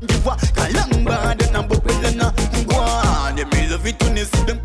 you 0.00 0.30
are 0.30 0.36
kalamba 0.54 1.36
the 1.36 1.50
number 1.50 1.74
one 1.74 2.16
na 2.16 2.30
ngwa 2.30 3.34
de 3.34 3.44
me 3.46 3.68
love 3.68 3.84
it 3.88 4.00
when 4.04 4.16
you 4.16 4.24
see 4.24 4.44
them 4.44 4.60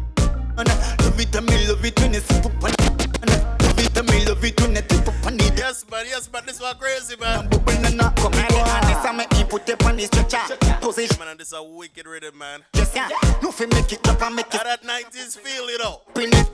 love 0.55 1.19
it 1.19 1.35
and 1.35 1.45
me 1.49 1.67
love 1.67 1.83
it 1.83 1.99
when 1.99 2.13
you 2.13 2.19
sip 2.19 2.45
up 2.45 2.63
on 2.63 2.69
love 2.69 3.79
it 3.79 3.97
and 3.97 4.11
me 4.11 4.25
love 4.25 4.45
it 4.45 4.61
when 4.61 4.75
you 4.75 4.81
tip 4.83 5.07
up 5.07 5.25
on 5.25 5.35
the 5.37 5.51
Yes, 5.57 5.83
man. 5.89 6.05
Yes, 6.07 6.31
man. 6.31 6.43
This 6.45 6.61
one 6.61 6.75
crazy, 6.77 7.15
man. 7.17 7.47
bubble 7.49 7.73
na 7.95 8.11
come 8.11 8.33
here 8.33 8.45
and 8.53 8.85
this 8.87 9.03
a 9.03 9.13
make 9.13 9.31
me 9.31 9.43
put 9.43 9.67
it 9.67 9.83
on 9.83 9.97
the 9.97 10.05
stretcher 10.05 10.55
position 10.79 11.17
Man, 11.17 11.29
and 11.29 11.39
this 11.39 11.51
a 11.51 11.63
wicked 11.63 12.05
rhythm, 12.05 12.37
man. 12.37 12.63
just 12.75 12.95
yeah 12.95 13.09
no 13.41 13.49
fi 13.51 13.65
make 13.65 13.91
it 13.91 14.07
up 14.07 14.21
and 14.21 14.35
make 14.35 14.53
How 14.53 14.61
it 14.61 14.65
that 14.65 14.83
90s 14.83 15.39
feel, 15.39 15.67
you 15.71 15.79
know. 15.79 16.01
pin 16.13 16.29
it 16.33 16.49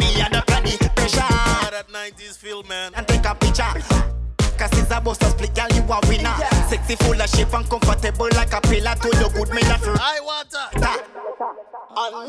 me 0.00 0.20
and 0.20 0.34
the 0.34 0.42
the 0.82 0.90
pressure 0.96 1.20
How 1.20 1.70
that 1.70 1.86
90s 1.88 2.36
feel, 2.36 2.64
man. 2.64 2.90
and 2.96 3.06
take 3.06 3.24
a 3.24 3.34
picture 3.36 4.14
Cause 4.56 4.70
it's 4.78 4.90
a 4.90 5.00
bust 5.00 5.22
a 5.22 5.26
split, 5.26 5.53
girl, 5.53 5.53
you 5.53 5.53
a 5.90 6.00
winner. 6.08 6.34
Sexy, 6.68 6.96
full 6.96 7.20
of 7.20 7.28
shape 7.28 7.52
and 7.54 7.68
comfortable 7.68 8.28
like 8.34 8.52
a 8.52 8.60
pillar. 8.60 8.94
To 8.94 9.08
your 9.18 9.30
good, 9.30 9.50
me 9.54 9.62
not 9.62 9.80
for 9.80 9.96
I 9.98 10.20
water. 10.22 10.66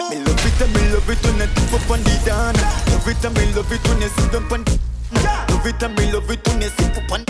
Me 0.09 0.17
love 0.23 0.45
it 0.45 0.61
and 0.61 0.73
me 0.73 0.89
love 0.93 1.09
it 1.09 1.23
when 1.25 1.37
you 1.39 1.47
tip 1.47 1.73
up 1.73 1.89
on 1.89 2.03
the 2.03 2.21
dan. 2.25 2.55
Love 2.91 3.07
it 3.07 3.25
and 3.25 3.35
me 3.37 3.45
love 3.53 3.71
it 3.71 3.87
when 3.87 4.01
you 4.01 4.09
sit 4.09 4.35
up 4.35 4.51
on. 4.51 4.65
Love 5.49 5.65
it 5.65 5.83
and 5.83 5.95
me 5.97 6.11
love 6.11 6.29
it 6.29 6.47
when 6.47 6.61
you 6.61 6.69
sip 6.69 6.97
up 6.97 7.11
on. 7.11 7.24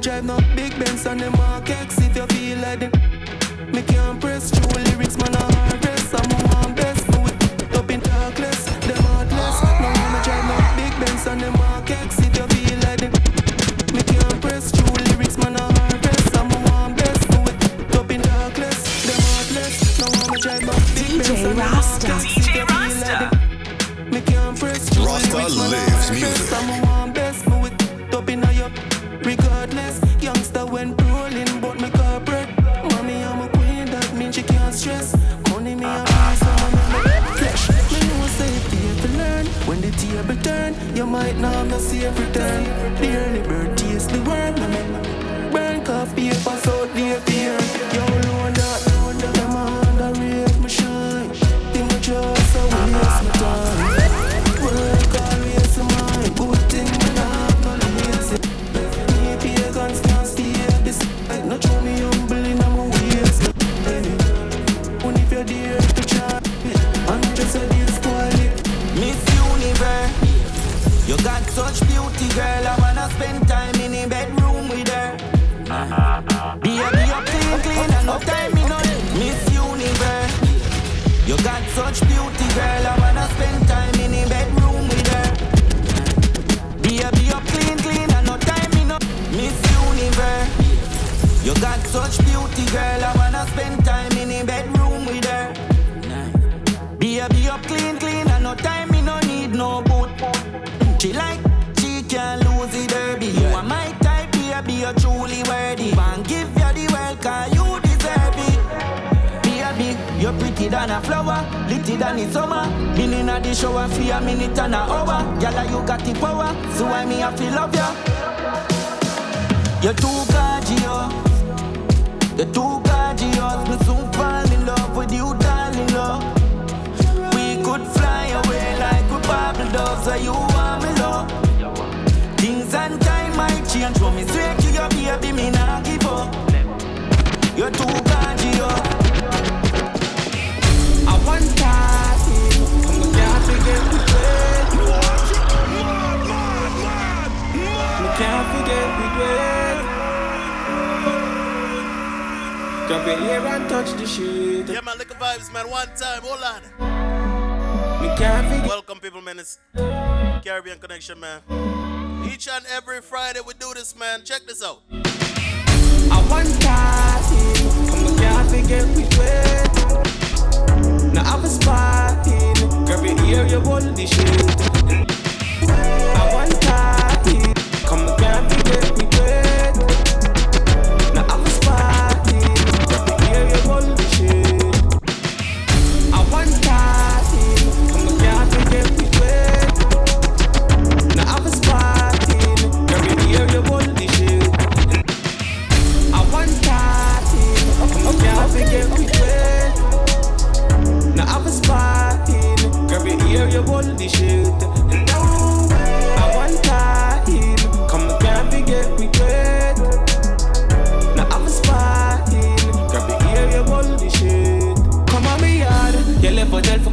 drive 0.00 0.24
no 0.24 0.38
big 0.56 0.72
Benz 0.78 1.04
and 1.06 1.20
them 1.20 1.32
market. 1.32 1.86
If 1.98 2.16
you 2.16 2.26
feel 2.26 2.58
like 2.58 2.80
them. 2.80 2.92
Me 3.72 3.82
can't 3.82 4.20
press 4.20 4.50
true 4.50 4.82
lyrics, 4.82 5.16
man. 5.18 5.36
I 5.36 5.69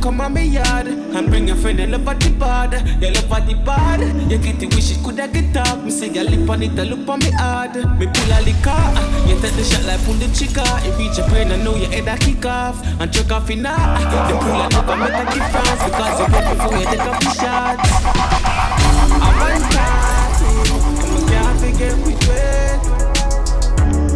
come 0.08 0.22
on 0.22 0.34
me 0.34 0.46
yard. 0.46 0.88
And 0.88 1.28
bring 1.28 1.48
your 1.48 1.58
friend 1.58 1.80
and 1.82 1.92
love 1.92 2.08
at 2.08 2.20
the 2.22 2.30
bad. 2.30 2.72
You 3.02 3.12
love 3.12 3.32
at 3.32 3.46
the 3.46 3.56
bad. 3.56 4.00
You 4.32 4.38
get 4.38 4.58
the 4.60 4.68
wish 4.68 4.92
it 4.92 5.04
coulda 5.04 5.28
get 5.28 5.58
up. 5.58 5.84
Me 5.84 5.92
say 5.92 6.10
your 6.10 6.24
lip 6.24 6.50
on 6.50 6.64
it, 6.64 6.80
a 6.80 6.84
look 6.86 7.08
on 7.10 7.20
me 7.20 7.32
hard. 7.32 7.76
Me 8.00 8.06
pull 8.08 8.32
a 8.32 8.40
liquor. 8.48 8.84
You 9.28 9.36
take 9.42 9.56
the 9.60 9.64
shot 9.64 9.84
like 9.84 10.00
pull 10.06 10.14
the 10.16 10.28
chica 10.32 10.64
It 10.88 10.98
reach 10.98 11.18
your 11.18 11.28
brain, 11.28 11.52
I 11.52 11.58
know 11.58 11.76
your 11.76 11.90
head 11.92 12.08
a 12.08 12.18
kick 12.18 12.46
off. 12.46 12.80
And 13.02 13.12
choke 13.12 13.32
off 13.32 13.50
in 13.50 13.64
now 13.64 14.00
The 14.30 14.36
pull 14.40 14.62
a 14.62 14.70
never 14.70 14.96
make 14.96 15.12
a 15.12 15.26
difference. 15.28 15.84
Because 15.84 16.20
you 16.20 16.28
ready 16.32 16.56
before 16.56 16.78
you 16.80 16.86
take 16.88 17.08
off 17.12 17.20
the 17.20 17.32
shot. 17.36 17.78
I 19.20 19.30
want 19.42 19.64
party 19.76 20.48
Come 21.04 21.16
on, 21.18 21.24
can't 21.28 21.58
forget 21.60 21.96
we 22.06 22.14
wait 22.28 22.80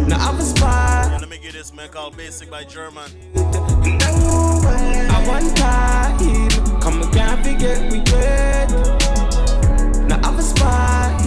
Now 0.08 0.18
have 0.18 0.38
a 0.38 0.42
spot 0.42 1.10
Yeah, 1.10 1.18
let 1.20 1.28
me 1.28 1.36
get 1.38 1.52
this, 1.52 1.72
man, 1.74 1.88
called 1.90 2.16
Basic 2.16 2.50
by 2.50 2.64
German. 2.64 3.10
I 3.34 5.11
want 5.26 5.56
time. 5.56 6.50
Come 6.80 7.02
can't 7.12 7.44
forget 7.44 7.78
we 7.90 7.98
wait. 8.12 8.68
Now 10.08 10.20
have 10.22 10.38
a 10.38 10.42
spot. 10.42 11.20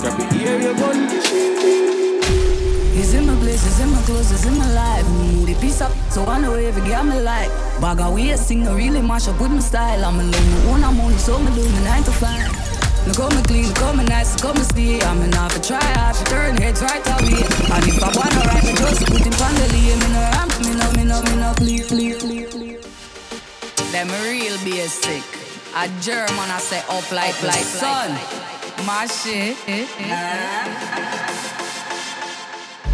Grab 0.00 0.18
your 0.18 0.28
ear, 0.40 0.60
you 0.60 0.74
hold 0.74 0.96
the 1.10 1.20
shit. 1.20 1.50
He's 2.94 3.14
in 3.14 3.26
my 3.26 3.34
place, 3.36 3.62
he's 3.64 3.80
in 3.80 3.90
my 3.90 4.02
clothes, 4.02 4.30
he's 4.30 4.44
in 4.46 4.58
my 4.58 4.72
life. 4.72 5.08
Moody 5.08 5.54
piece 5.54 5.80
up, 5.80 5.92
so 6.10 6.24
I 6.26 6.40
know 6.40 6.54
every 6.54 6.82
girl 6.88 7.04
me 7.04 7.20
like. 7.20 7.50
Bag 7.80 8.00
waist, 8.12 8.48
sing 8.48 8.64
no 8.64 8.74
really 8.74 9.00
mash 9.00 9.28
up 9.28 9.40
with 9.40 9.50
my 9.50 9.60
style. 9.60 10.04
I'm 10.04 10.20
alone, 10.20 10.30
me 10.30 10.70
own, 10.70 10.84
I'm 10.84 11.00
only 11.00 11.18
so 11.18 11.38
me 11.38 11.50
do 11.54 11.62
me 11.62 11.84
nine 11.84 12.02
to 12.04 12.10
five. 12.12 12.50
Look 13.06 13.16
how 13.16 13.30
me 13.30 13.42
clean, 13.44 13.74
how 13.76 13.92
me 13.94 14.04
nice, 14.04 14.38
how 14.40 14.52
me 14.52 14.60
stay. 14.60 15.00
I'm 15.00 15.22
in 15.22 15.32
half 15.32 15.56
a 15.56 15.60
try 15.60 15.80
hard, 15.96 16.14
to 16.16 16.24
turn 16.24 16.56
heads 16.58 16.82
right 16.82 17.04
away. 17.06 17.40
And 17.72 17.84
if 17.88 18.02
I 18.02 18.12
wanna 18.12 18.40
ride, 18.46 18.64
me 18.64 18.74
just 18.76 19.06
put 19.06 19.24
him 19.24 19.32
on 19.32 19.54
the 19.54 19.66
lane. 19.72 19.98
Me 19.98 20.08
no 20.12 20.20
ramp, 20.20 20.52
me 20.60 20.72
no, 20.76 20.86
me 20.92 21.04
no, 21.04 21.22
me 21.22 21.40
no, 21.40 21.54
please, 21.56 21.88
please, 21.88 22.18
please. 22.22 22.59
Them 24.00 24.08
real 24.22 24.56
basic. 24.64 25.22
A 25.76 25.86
German, 26.00 26.48
I 26.48 26.58
say 26.58 26.78
up 26.88 27.12
like 27.12 27.36
like 27.42 27.66
sun. 27.66 28.08
My 28.86 29.04
shit. 29.04 29.58
Uh-huh. 29.68 31.19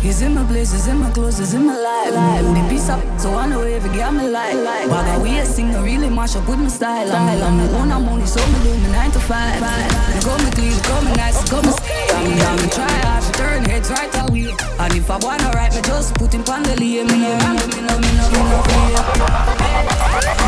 He's 0.06 0.22
in 0.22 0.36
my 0.36 0.44
place, 0.46 0.70
he's 0.70 0.86
in 0.86 0.98
my 0.98 1.10
clothes, 1.10 1.38
he's 1.38 1.52
in 1.52 1.66
my 1.66 1.76
life. 1.76 2.14
life. 2.14 2.44
Moody 2.44 2.62
piece 2.70 2.88
up, 2.88 3.02
so 3.18 3.34
I 3.34 3.48
know 3.48 3.62
if 3.62 3.82
every 3.82 3.90
girl 3.98 4.12
me 4.12 4.28
like. 4.28 4.54
like. 4.54 4.86
Of 4.86 5.20
waist, 5.20 5.56
sing 5.56 5.72
no 5.72 5.82
really 5.82 6.08
mash 6.08 6.36
up 6.36 6.46
with 6.48 6.60
my 6.60 6.68
style. 6.68 7.10
I'm 7.10 7.42
on 7.42 7.56
my 7.56 7.66
own, 7.74 7.90
I'm 7.90 8.08
only 8.08 8.24
so 8.24 8.38
me 8.46 8.62
do 8.62 8.70
me 8.70 8.92
nine 8.92 9.10
to 9.10 9.18
five. 9.18 9.58
Look 9.58 10.22
how 10.30 10.38
me 10.44 10.50
clean, 10.54 10.70
look 10.70 10.86
how 10.86 11.00
me 11.02 11.12
nice, 11.18 11.42
look 11.50 11.58
how 11.58 11.66
me 11.66 11.72
stay. 11.82 12.06
I'm 12.14 12.38
down, 12.38 12.56
me 12.62 12.68
try 12.70 12.86
hard, 13.02 13.24
to 13.24 13.32
turn 13.32 13.64
heads 13.64 13.90
right 13.90 14.30
away. 14.30 14.54
And 14.78 14.94
if 14.94 15.10
I 15.10 15.18
wanna 15.18 15.50
write, 15.50 15.74
me 15.74 15.82
just 15.82 16.14
put 16.14 16.32
him 16.32 16.44
on 16.54 16.62
the 16.62 16.76
lane. 16.78 17.10
Me 17.10 17.18
no 17.18 17.30
ramp, 17.42 17.66
me 17.74 17.82
no, 17.82 17.98
me 17.98 18.10
no, 18.14 18.24
me 18.30 18.40
no 18.46 18.62
play. 18.62 18.94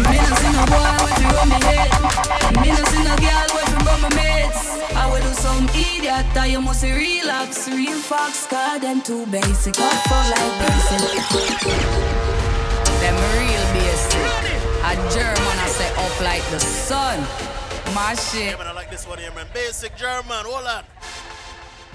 Me 0.07 0.17
no 0.23 0.31
see 0.39 0.51
no 0.55 0.63
boy 0.71 0.87
with 1.03 1.19
you 1.19 1.35
run 1.35 1.49
me 1.51 1.59
head. 1.67 1.91
Me 2.63 2.71
no 2.71 2.83
see 2.95 3.03
no 3.03 3.15
girl 3.19 3.59
you 3.99 4.09
my 4.09 4.15
mates. 4.15 4.79
I 4.95 5.11
would 5.11 5.23
do 5.23 5.33
some 5.35 5.69
idiot, 5.75 6.27
that 6.35 6.51
you 6.51 6.61
must 6.61 6.83
relapse. 6.83 7.69
Real 7.69 7.99
fox, 7.99 8.47
cause 8.47 8.81
them 8.81 9.03
too 9.03 9.27
basic. 9.27 9.79
Up 9.79 9.93
for 10.07 10.25
like 10.31 10.55
basic. 10.63 11.03
Them 13.03 13.17
real 13.35 13.65
basic. 13.75 14.29
A 14.87 14.95
German, 15.13 15.57
I 15.59 15.69
say 15.69 15.91
up 15.95 16.15
like 16.21 16.45
the 16.51 16.61
sun. 16.61 17.19
My 17.95 18.15
shit. 18.15 18.53
Yeah, 18.53 18.57
man, 18.59 18.67
I 18.69 18.73
like 18.73 18.91
this 18.91 19.07
one 19.07 19.19
here, 19.19 19.33
man. 19.35 19.47
Basic 19.53 19.97
German, 19.97 20.45
hold 20.45 20.67
on. 20.67 20.85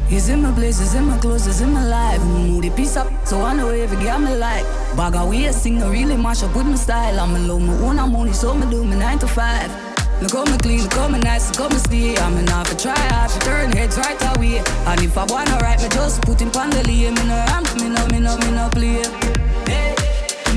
He's 0.08 0.30
in 0.30 0.42
my 0.42 0.52
place, 0.52 0.80
he's 0.80 0.96
in 0.96 1.06
my 1.06 1.18
clothes, 1.18 1.46
he's 1.46 1.62
in 1.62 1.74
my 1.74 1.86
life. 1.86 2.22
Moody 2.22 2.70
piece 2.72 2.98
up, 2.98 3.08
so 3.26 3.42
I 3.42 3.56
know 3.56 3.70
every 3.70 3.98
girl 4.04 4.20
me 4.20 4.36
like. 4.36 4.66
Bag 4.98 5.16
waist, 5.28 5.64
sing 5.64 5.80
no 5.80 5.90
really 5.90 6.18
mash 6.18 6.44
up 6.44 6.56
with 6.56 6.66
my 6.66 6.76
style. 6.76 7.20
I'm 7.20 7.36
alone, 7.36 7.68
my 7.68 7.74
own, 7.78 8.00
I'm 8.00 8.16
only 8.16 8.34
so 8.34 8.54
me 8.54 8.70
do 8.70 8.84
me 8.84 8.98
nine 8.98 9.20
to 9.20 9.28
five. 9.28 9.93
Look 10.22 10.34
how 10.34 10.46
me 10.46 10.58
clean, 10.58 10.82
look 10.84 10.94
how 10.94 11.08
me 11.08 11.20
nice, 11.20 11.50
look 11.50 11.60
how 11.60 11.70
me 11.70 11.80
stay. 11.80 12.18
I'm 12.18 12.38
in 12.38 12.48
half 12.48 12.72
a 12.72 12.76
try 12.76 12.98
hard, 13.14 13.30
to 13.32 13.40
turn 13.40 13.72
heads 13.72 13.98
right 13.98 14.20
away. 14.36 14.62
And 14.88 15.02
if 15.02 15.18
I 15.18 15.26
wanna 15.26 15.58
write, 15.62 15.82
me 15.82 15.90
just 15.90 16.22
put 16.22 16.42
him 16.42 16.52
on 16.58 16.70
the 16.70 16.84
lane. 16.88 17.14
Me 17.16 17.24
no 17.24 17.36
ramp, 17.50 17.68
me 17.82 17.90
no, 17.90 18.08
me 18.08 18.20
no, 18.20 18.38
me 18.38 18.52
no 18.52 18.70
play. 18.70 19.04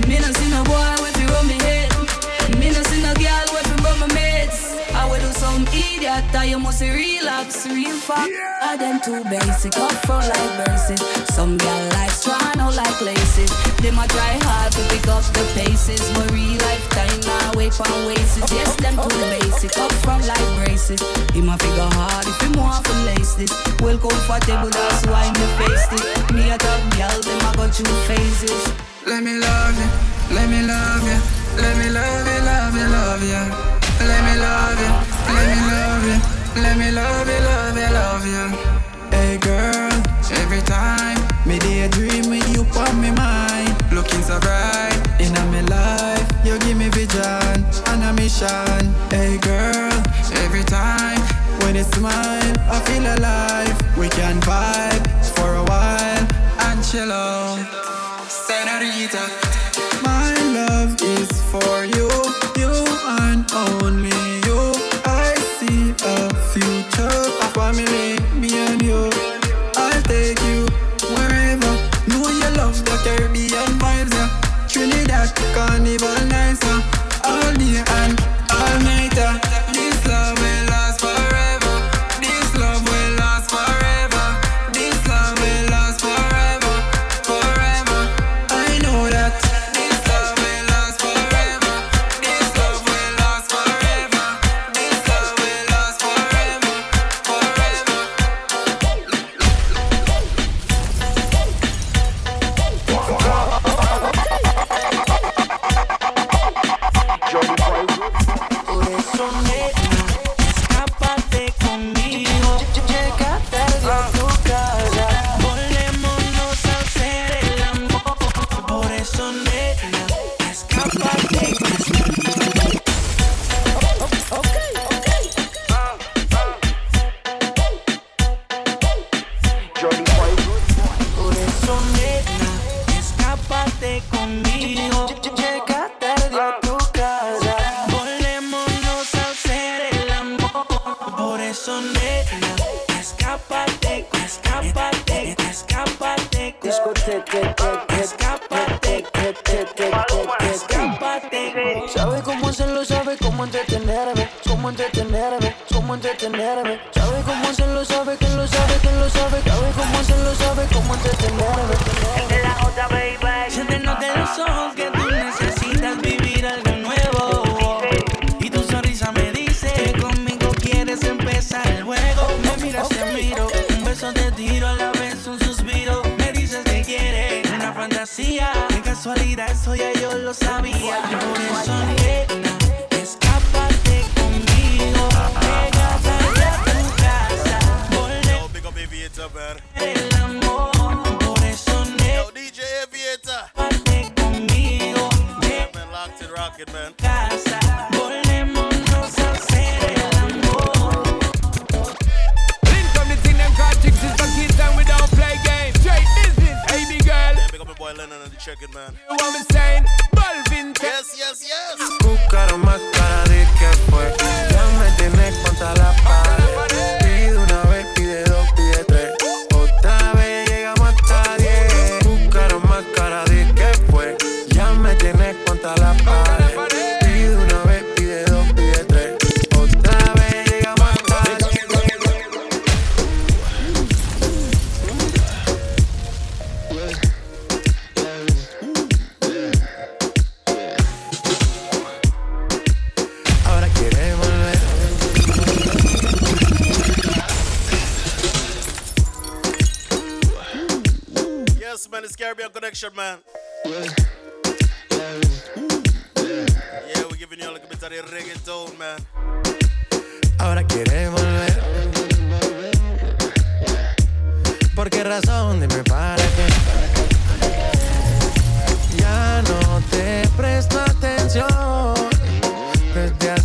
Me 0.09 0.19
no 0.19 0.31
see 0.33 0.51
no 0.51 0.63
boy 0.65 0.96
cat 6.07 6.35
or 6.39 6.47
you 6.47 6.59
must 6.59 6.81
relax, 6.81 7.67
real 7.67 7.99
fuck. 7.99 8.31
Yeah. 8.31 8.67
Are 8.67 8.79
them 8.79 9.01
too 9.03 9.23
basic, 9.27 9.75
up 9.77 9.93
for 10.07 10.23
like 10.23 10.53
braces. 10.59 11.03
Some 11.35 11.59
girl 11.59 11.83
life's 11.99 12.23
trying 12.23 12.61
out 12.63 12.75
like 12.77 13.01
laces. 13.01 13.51
They 13.83 13.91
might 13.91 14.11
try 14.11 14.39
hard 14.47 14.71
to 14.73 14.83
pick 14.91 15.07
up 15.09 15.25
the 15.35 15.43
paces. 15.59 16.01
But 16.15 16.31
real 16.31 16.59
life 16.63 16.87
time 16.95 17.21
now 17.27 17.59
wait 17.59 17.75
for 17.75 17.91
wastes. 18.07 18.47
Yes, 18.55 18.77
them 18.77 18.95
too 18.95 19.03
okay, 19.03 19.41
basic, 19.41 19.75
up 19.79 19.93
from 20.05 20.21
like 20.31 20.49
braces. 20.59 21.03
He 21.35 21.41
might 21.43 21.61
figure 21.61 21.91
hard 21.99 22.27
if 22.31 22.39
you 22.45 22.53
want 22.55 22.87
to 22.87 22.95
lace 23.11 23.35
it. 23.43 23.51
Well 23.83 23.99
comfortable, 23.99 24.71
that's 24.71 25.03
why 25.11 25.27
me 25.35 25.47
face 25.59 25.91
it. 25.99 26.05
Me 26.35 26.51
a 26.55 26.57
top 26.59 26.83
girl, 26.95 27.19
them 27.27 27.41
I 27.43 27.51
got 27.59 27.75
two 27.75 27.91
phases. 28.07 28.63
Let 29.11 29.23
me 29.27 29.35
love 29.43 29.75
you, 29.75 29.89
let 30.35 30.47
me 30.55 30.63
love 30.63 31.03
you, 31.11 31.19
let 31.59 31.75
me 31.81 31.89
love 31.91 32.27
you, 32.31 32.41
love 32.47 32.75
you, 32.79 32.87
love 32.95 33.23
you. 33.33 33.43
Let 34.07 34.23
me 34.23 34.35
love 34.39 34.81
you. 34.87 35.16
Let 35.29 35.47
me 35.51 35.59
love 35.73 36.05
you, 36.11 36.63
let 36.63 36.77
me 36.79 36.91
love 36.91 37.29
you, 37.29 37.41
love 37.51 37.77
you, 37.77 37.91
love 38.01 38.27
you. 38.27 38.45
Hey 39.11 39.39
girl, 39.39 39.93
every 40.43 40.63
time 40.63 41.19
me 41.47 41.59
day 41.59 41.89
dream 41.89 42.31
with 42.31 42.47
you 42.55 42.63
on 42.79 43.01
me 43.01 43.11
mind. 43.11 43.75
Looking 43.93 44.23
so 44.23 44.39
bright 44.41 44.99
in 45.21 45.33
my 45.33 45.61
life, 45.63 46.29
you 46.45 46.59
give 46.61 46.77
me 46.77 46.89
vision 46.89 47.65
and 47.91 48.03
a 48.05 48.13
mission. 48.13 48.95
Hey 49.11 49.39
girl, 49.39 49.93
every 50.45 50.65
time 50.65 51.21
when 51.63 51.75
you 51.75 51.85
smile, 51.85 52.55
I 52.71 52.81
feel 52.87 53.07
alive. 53.17 53.77
We 53.97 54.09
can 54.09 54.41
vibe 54.41 55.07
for 55.37 55.55
a 55.55 55.65
while 55.65 56.27
and 56.69 56.85
Senorita. 58.29 59.31
My 60.03 60.33
love 60.53 61.01
is 61.03 61.31
for 61.51 61.85
you. 61.85 62.06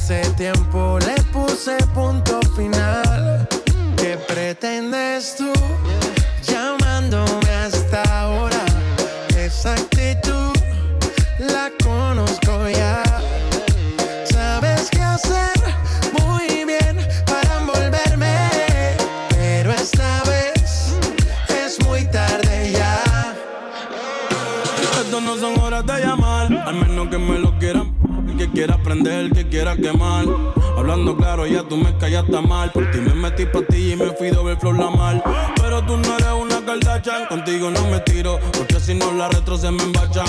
Hace 0.03 0.21
tiempo 0.31 0.97
le 1.05 1.13
puse 1.31 1.77
punto 1.93 2.39
final. 2.55 3.47
¿Qué 3.97 4.17
pretendes 4.27 5.35
tú 5.37 5.53
llamándome 6.41 7.47
hasta 7.51 8.01
ahora? 8.19 8.65
Esa 9.37 9.75
prender, 28.91 29.31
que 29.31 29.47
quiera 29.47 29.75
quemar. 29.75 30.25
Hablando 30.77 31.15
claro, 31.15 31.47
ya 31.47 31.63
tú 31.63 31.77
me 31.77 31.95
callaste 31.97 32.41
mal. 32.41 32.71
Por 32.71 32.91
ti 32.91 32.99
me 32.99 33.13
metí 33.13 33.45
pa' 33.45 33.61
ti 33.61 33.93
y 33.93 33.95
me 33.95 34.11
fui 34.11 34.29
doble 34.29 34.55
flor 34.57 34.77
la 34.77 34.89
mal. 34.89 35.23
Pero 35.61 35.81
tú 35.83 35.97
no 35.97 36.17
eres 36.17 36.33
una 36.39 36.65
Kardashian, 36.65 37.25
contigo 37.27 37.69
no 37.71 37.87
me 37.87 37.99
tiro, 38.01 38.39
porque 38.57 38.79
si 38.79 38.93
no 38.93 39.11
la 39.13 39.29
retro 39.29 39.57
se 39.57 39.71
me 39.71 39.83
embachan. 39.83 40.25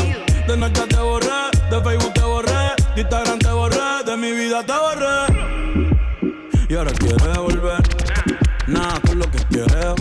De 0.46 0.56
noche 0.56 0.82
te 0.88 0.96
borré, 0.96 1.50
de 1.70 1.82
Facebook 1.82 2.14
te 2.14 2.20
borré, 2.20 2.62
de 2.94 3.00
Instagram 3.00 3.38
te 3.38 3.50
borré, 3.50 4.04
de 4.06 4.16
mi 4.16 4.32
vida 4.32 4.64
te 4.64 4.72
borré. 4.72 5.16
Y 6.68 6.74
ahora 6.74 6.92
quieres 6.92 7.38
volver, 7.38 7.82
nada 8.68 9.00
con 9.00 9.18
lo 9.18 9.30
que 9.30 9.38
quieres. 9.50 9.94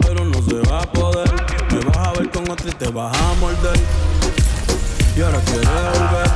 Pero 0.00 0.24
no 0.24 0.42
se 0.42 0.56
va 0.70 0.82
a 0.82 0.92
poder, 0.92 1.30
me 1.72 1.80
vas 1.86 1.96
a 1.96 2.12
ver 2.12 2.30
con 2.30 2.50
otra 2.50 2.68
y 2.68 2.72
te 2.72 2.88
vas 2.90 3.16
a 3.16 3.34
morder. 3.40 3.78
Y 5.16 5.22
ahora 5.22 5.40
quieres 5.40 5.68
volver. 5.68 6.27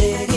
Reine 0.00 0.33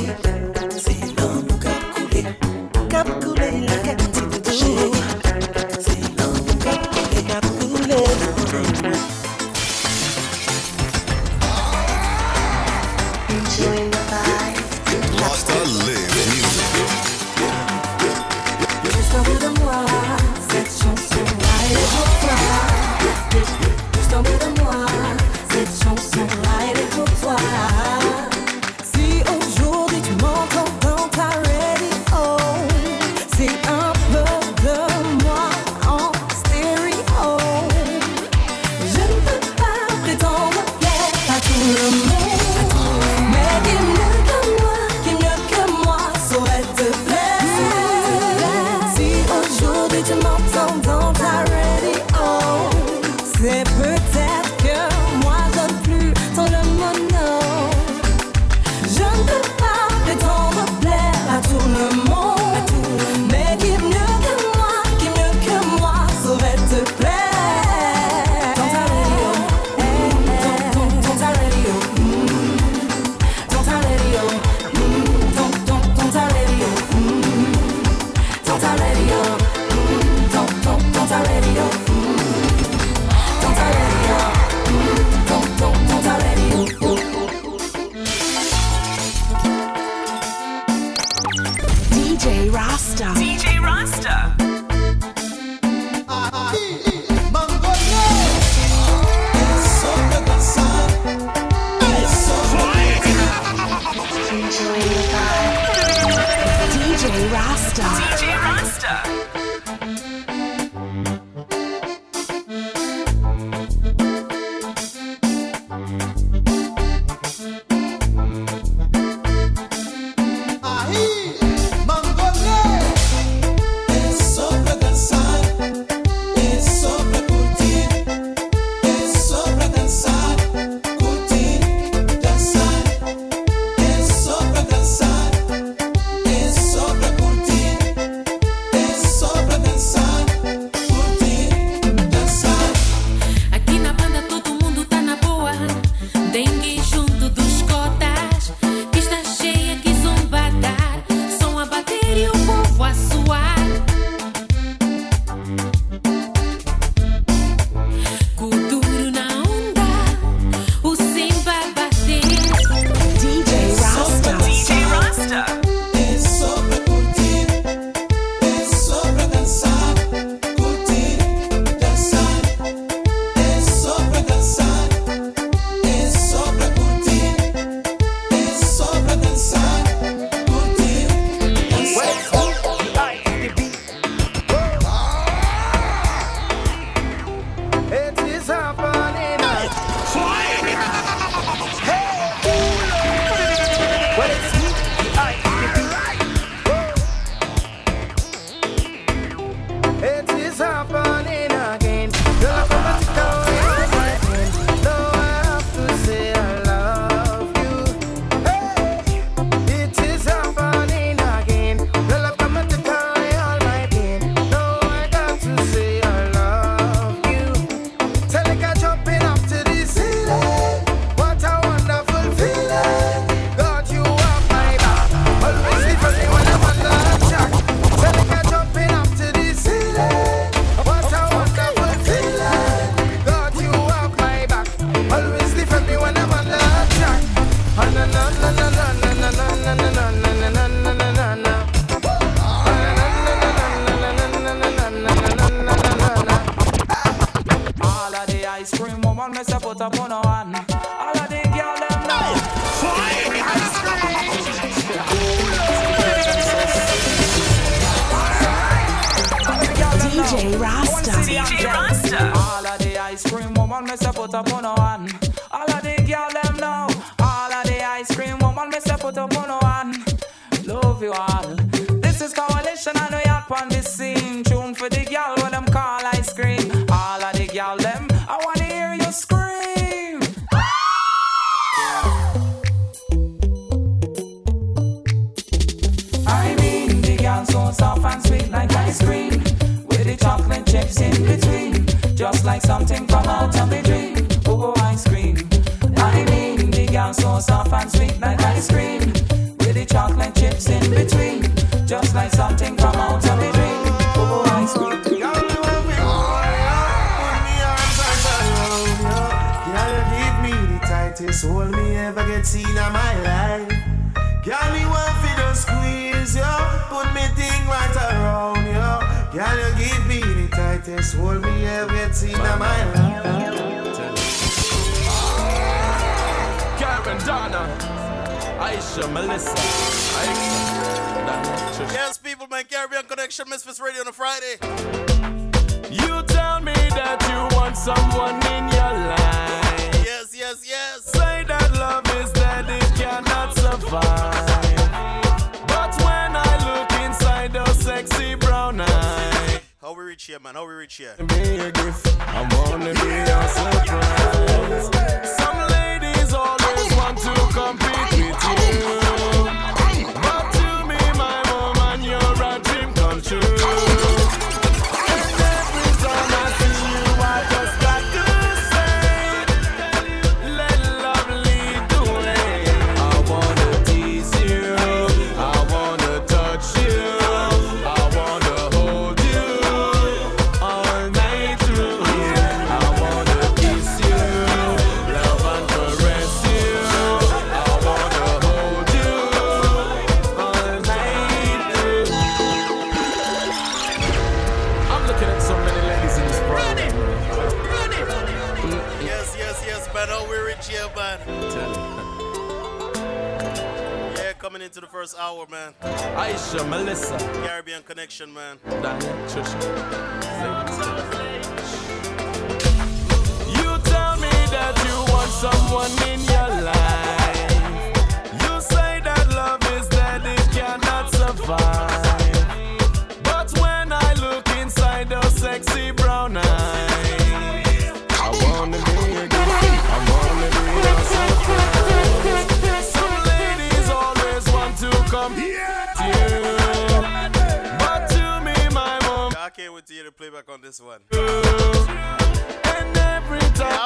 this 440.67 440.81
one. 440.81 440.99
I 441.13 441.15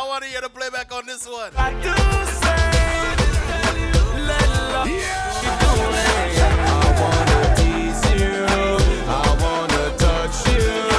want 0.07 0.23
to 0.23 0.29
hear 0.29 0.41
the 0.41 0.49
playback 0.49 0.91
on 0.91 1.05
this 1.05 1.27
one. 1.27 1.51
I 1.55 1.73
do 1.73 1.93
say, 2.41 2.71
let 4.25 4.49
love 4.49 4.89
yeah. 4.89 5.31
I 6.73 6.85
wanna 7.01 7.55
tease 7.55 8.03
you. 8.19 8.33
I 9.07 9.09
wanna 9.43 9.83
touch 9.99 10.37
you. 10.47 10.90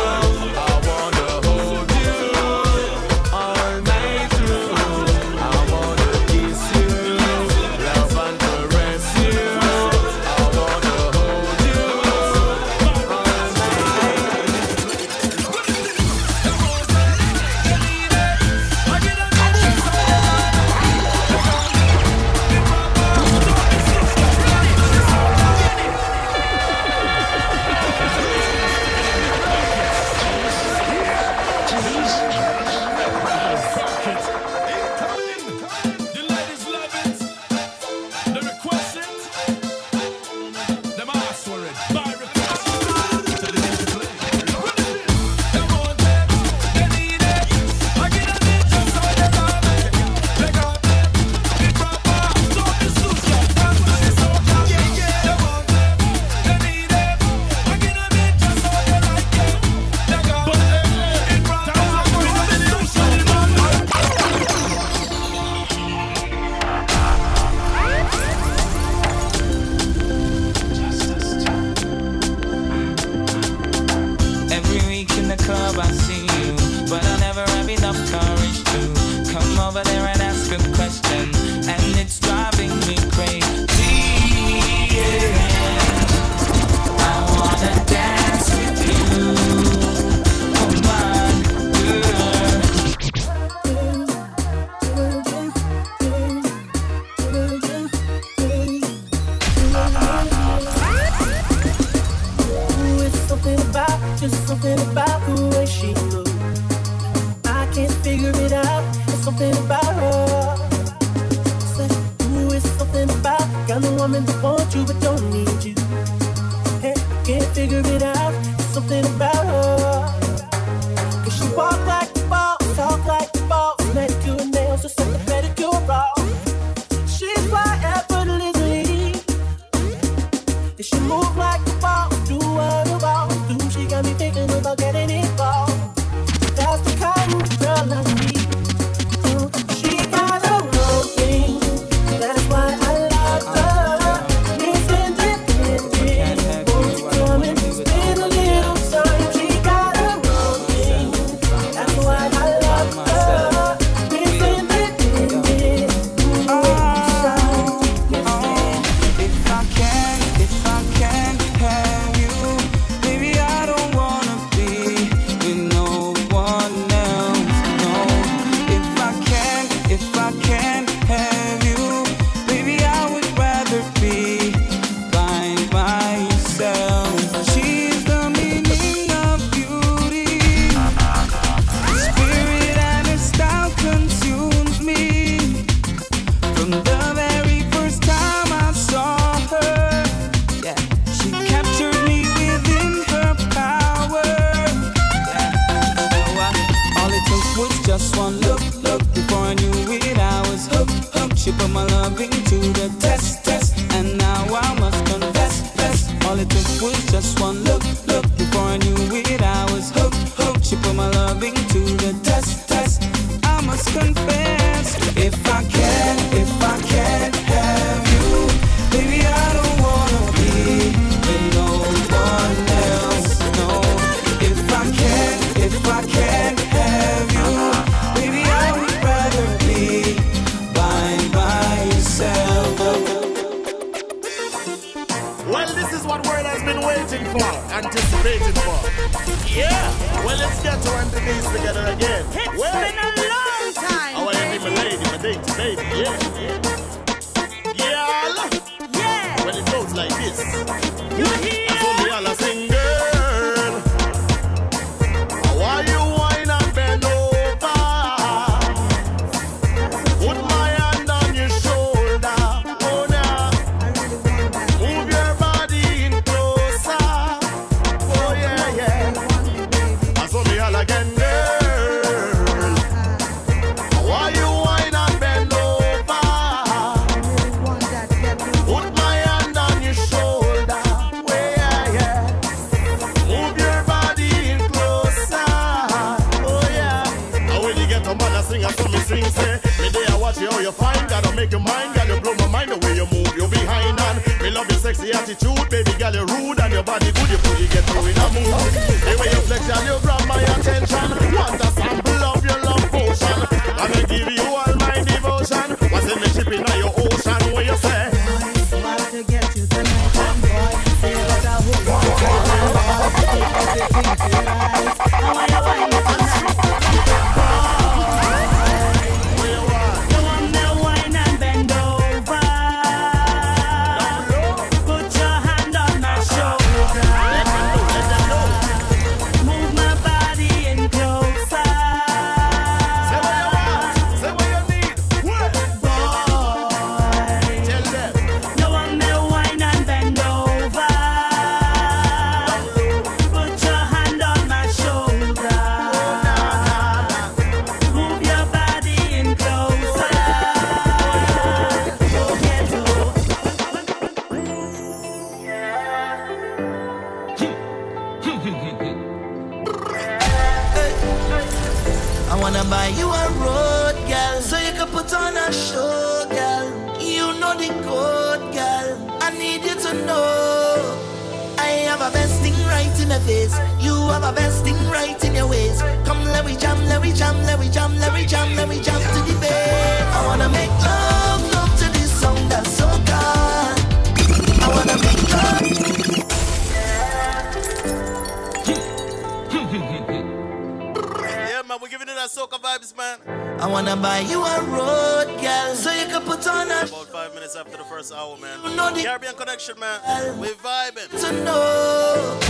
I 393.62 393.66
wanna 393.68 393.94
buy 393.94 394.18
you 394.18 394.42
a 394.42 394.60
road, 394.64 395.40
girl, 395.40 395.74
so 395.76 395.92
you 395.92 396.06
can 396.06 396.22
put 396.22 396.44
on 396.48 396.66
a. 396.66 396.82
About 396.82 397.06
five 397.06 397.32
minutes 397.32 397.54
after 397.54 397.76
the 397.76 397.84
first 397.84 398.12
hour, 398.12 398.36
man. 398.38 398.58
You 398.64 398.74
know 398.74 398.92
the 398.92 399.04
Caribbean 399.04 399.36
connection, 399.36 399.78
man. 399.78 400.00
We 400.40 400.48
vibing. 400.48 401.08
To 401.20 401.32
know, 401.44 402.40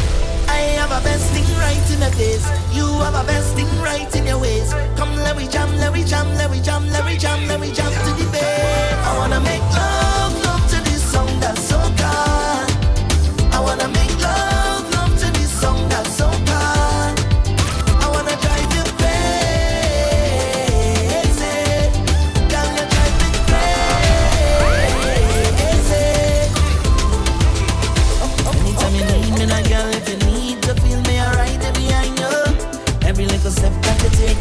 I 0.48 0.56
have 0.80 0.90
a 0.90 1.04
best 1.04 1.30
thing 1.34 1.44
right 1.58 1.90
in 1.92 2.00
the 2.00 2.10
face. 2.16 2.48
You 2.74 2.86
have 3.04 3.14
a 3.14 3.26
best 3.26 3.54
thing 3.54 3.68
right 3.82 4.08
in 4.16 4.26
your 4.26 4.38
ways. 4.38 4.72
Come, 4.96 5.14
let 5.16 5.36
me 5.36 5.46
jam, 5.48 5.68
let 5.76 5.92
me 5.92 6.02
jam, 6.02 6.26
let 6.36 6.50
me 6.50 6.62
jam, 6.62 6.88
let 6.88 7.04
me 7.04 7.18
jam, 7.18 7.46
let 7.46 7.60
me 7.60 7.70
jam 7.74 7.92
to 7.92 8.24
the 8.24 8.30
bed. 8.32 8.94
I 9.04 9.18
wanna 9.18 9.40
make 9.40 9.60
love, 9.60 10.44
love 10.46 10.70
to 10.70 10.80
this 10.90 11.12
song 11.12 11.28
that's 11.40 11.60
so. 11.60 11.81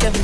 Me 0.02 0.10
yeah. 0.10 0.18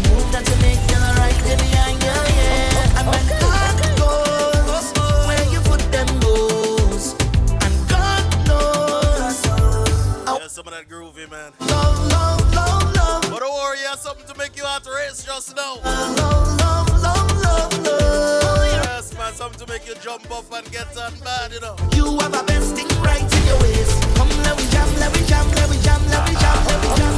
Oh. 10.26 10.40
Some 10.50 10.66
of 10.66 10.74
that 10.74 10.90
groovy, 10.90 11.30
man. 11.30 11.52
Love, 11.60 12.12
love, 12.12 12.42
love, 12.56 12.96
love. 12.96 13.22
But 13.30 13.40
don't 13.40 13.54
worry, 13.54 13.78
something 14.00 14.26
to 14.26 14.36
make 14.40 14.58
you 14.58 14.64
to. 14.66 14.90
Love, 15.86 16.18
love, 16.18 16.50
love, 17.04 17.44
love, 17.44 17.86
love. 17.86 18.66
Yes, 18.66 19.14
man, 19.14 19.32
something 19.34 19.60
to 19.64 19.72
make 19.72 19.86
you 19.88 19.94
jump 20.02 20.26
up 20.32 20.52
and 20.54 20.66
get 20.72 20.88
on 20.98 21.14
bad, 21.24 21.52
you 21.52 21.60
know. 21.60 21.76
You 21.94 22.18
have 22.18 22.32
best 22.48 22.74
thing 22.74 22.88
right 23.04 23.22
in 23.22 23.46
your 23.46 23.60
waist. 23.62 23.94
Come, 24.16 24.30
let 24.42 24.58
me 24.58 24.66
jam, 24.72 24.90
let 24.98 25.14
me 25.14 25.24
jam, 25.28 25.48
let 25.52 25.70
me 25.70 25.78
jam, 25.84 26.02
let 26.10 26.28
me 26.28 26.34
jam, 26.34 26.66
let 26.66 26.82
me 26.82 26.88
jam. 26.98 27.14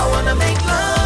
I 0.00 0.08
wanna 0.10 0.34
make 0.34 0.58
love. 0.64 1.01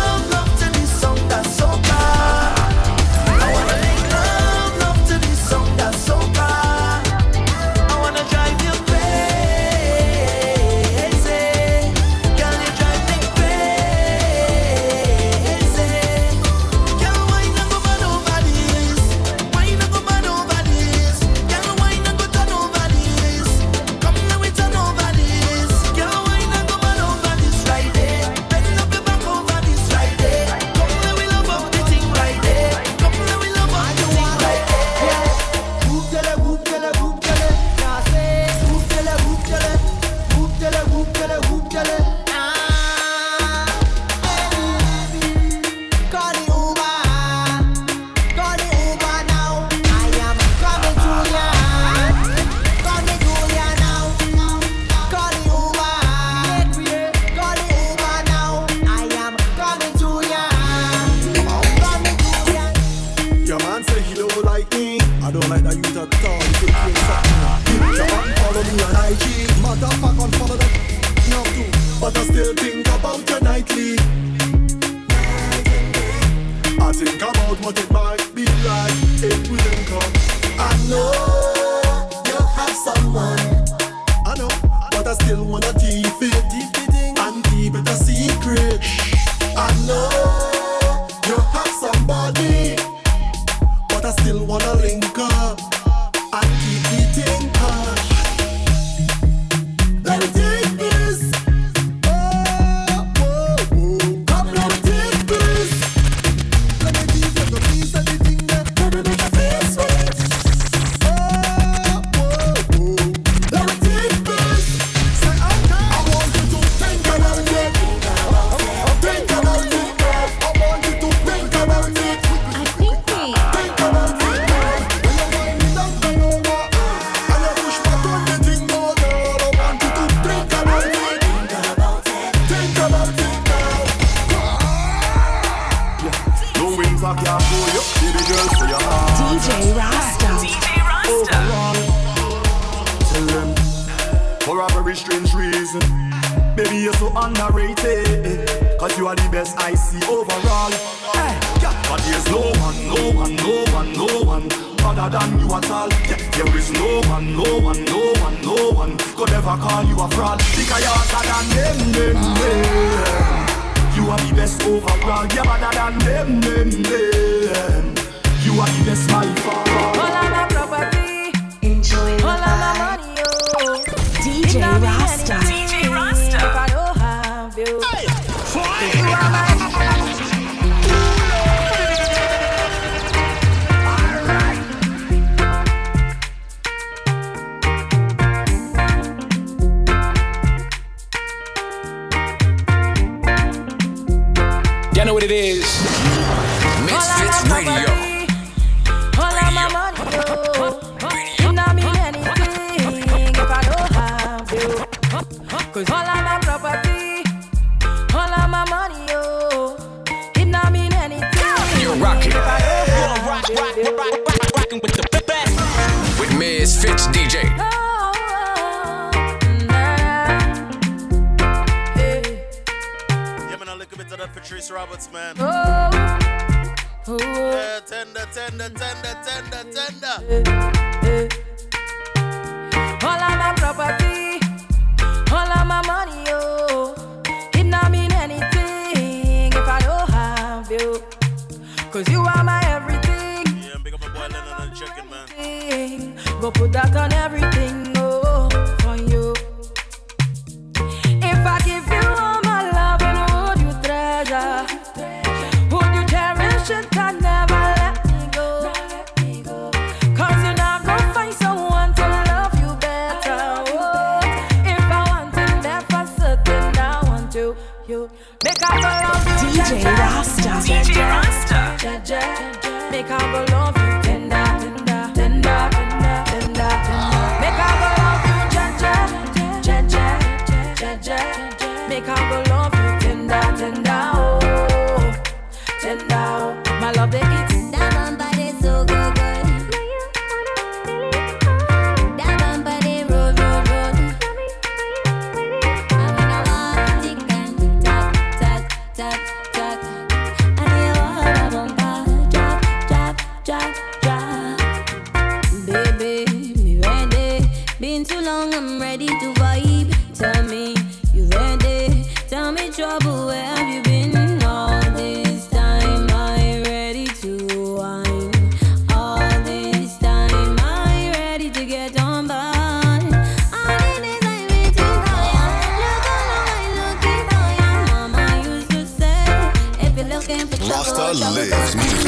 Lives 331.19 331.75
music. 331.77 332.06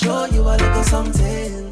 Show 0.00 0.24
you 0.26 0.40
a 0.40 0.56
little 0.56 0.84
something. 0.84 1.69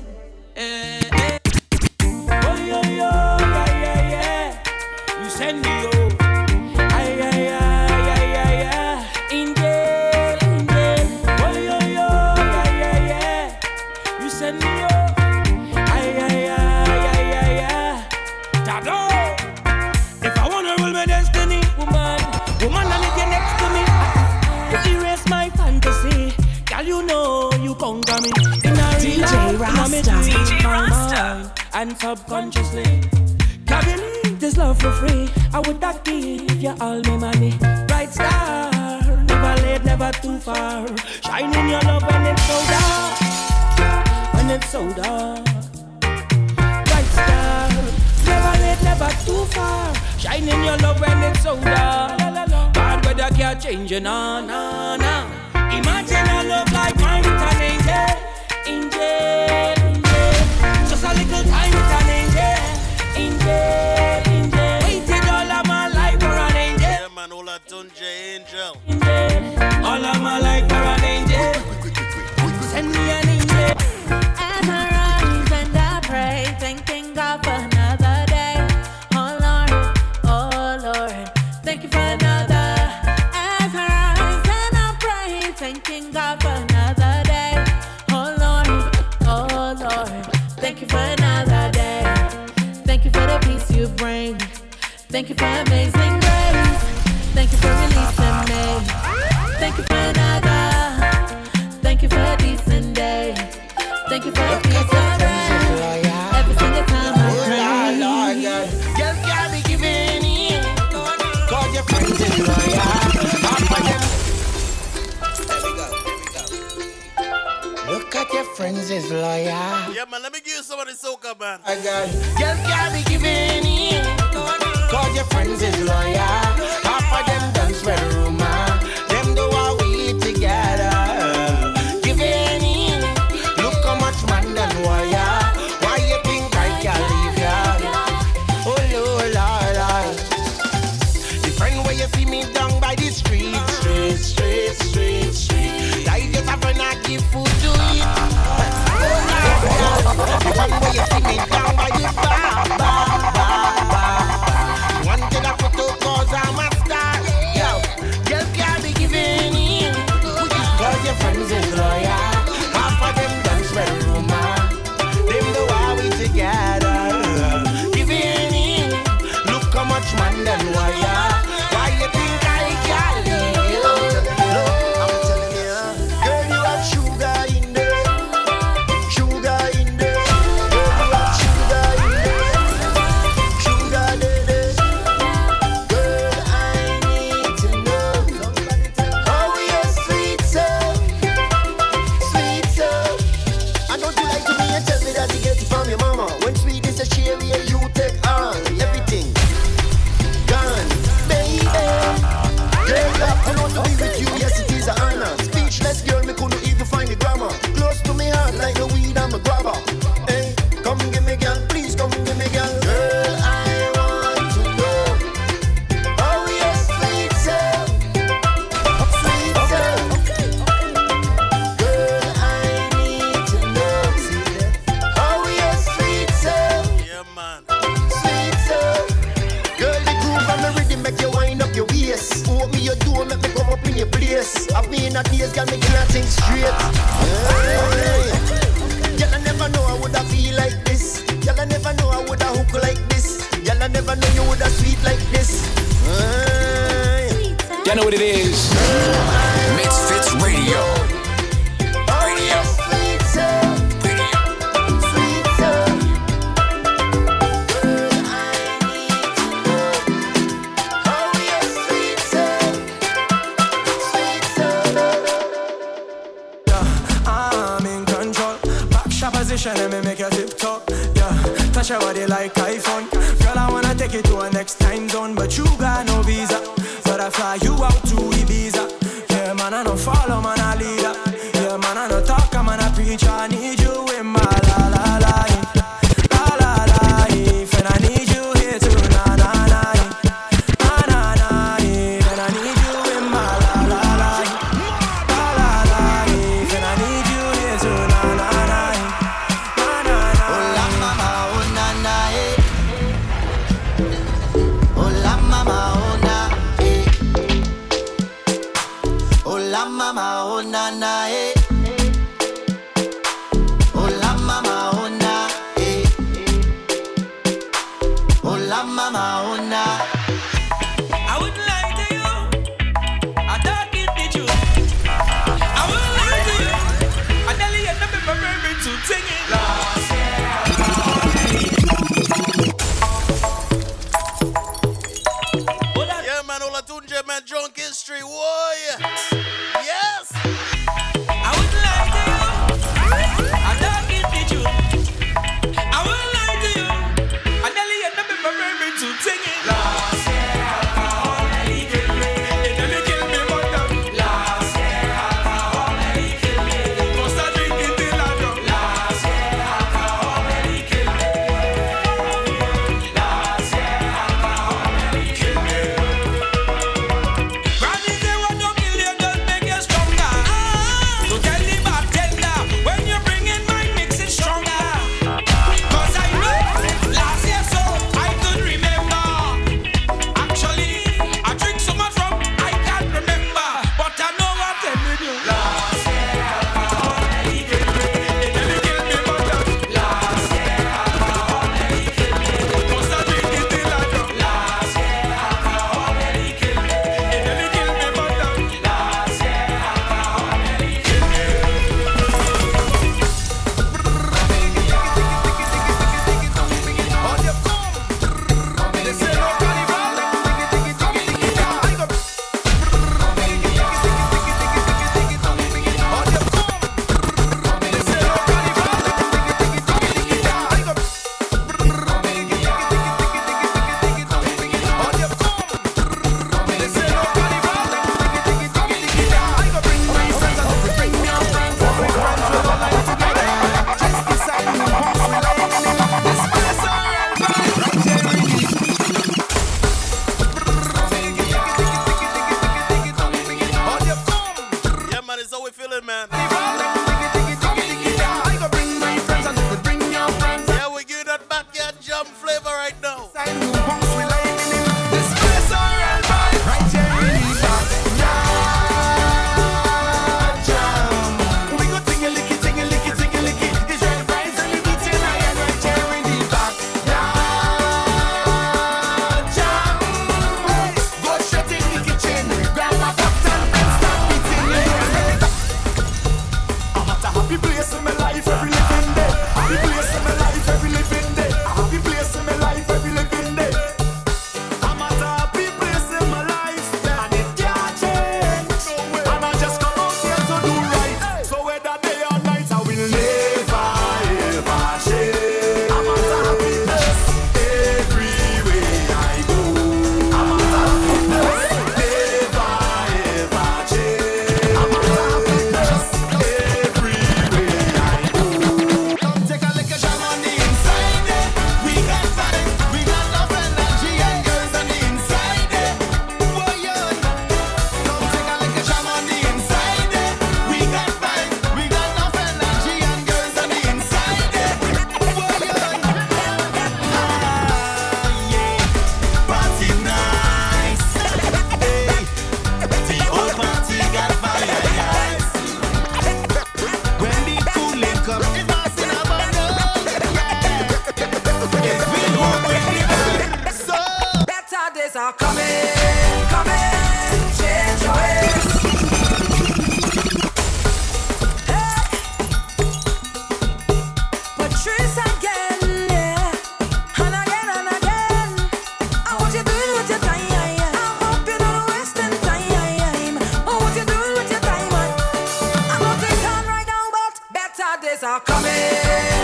days 568.09 568.23
are 568.23 568.41
coming. 568.41 569.38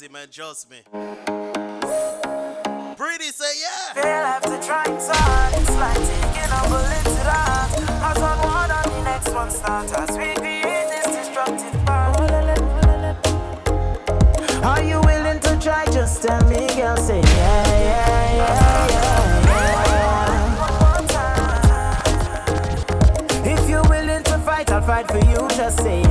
praise 0.00 0.08
him 0.08 0.16
and 0.16 0.30
me. 0.70 0.80
Pretty 2.96 3.30
say 3.30 3.54
yeah. 3.60 3.92
Feel 3.94 4.04
after 4.04 4.58
trying 4.62 4.96
time, 4.98 5.54
it's 5.54 5.74
like 5.76 5.96
taking 5.96 6.50
a 6.50 6.62
bullet 6.68 7.04
to 7.04 7.22
the 7.24 7.30
heart. 7.30 7.70
As 8.02 8.18
one 8.20 8.38
one 8.38 8.70
on 8.70 8.88
the 8.88 9.02
next 9.04 9.32
one 9.32 9.50
start, 9.50 9.92
as 9.92 10.16
we 10.16 10.34
create 10.34 10.88
this 10.88 11.06
destructive 11.16 11.72
path. 11.84 12.18
Are 14.62 14.82
you 14.82 15.00
willing 15.00 15.40
to 15.40 15.58
try? 15.60 15.84
Just 15.86 16.22
tell 16.22 16.42
me, 16.48 16.66
girl, 16.76 16.96
say 16.96 17.20
yeah, 17.20 17.68
yeah, 17.68 18.36
yeah, 18.36 19.20
I'll 24.70 24.82
fight 24.82 25.08
for 25.08 25.18
you. 25.18 25.48
Just 25.56 25.78
say 25.80 26.02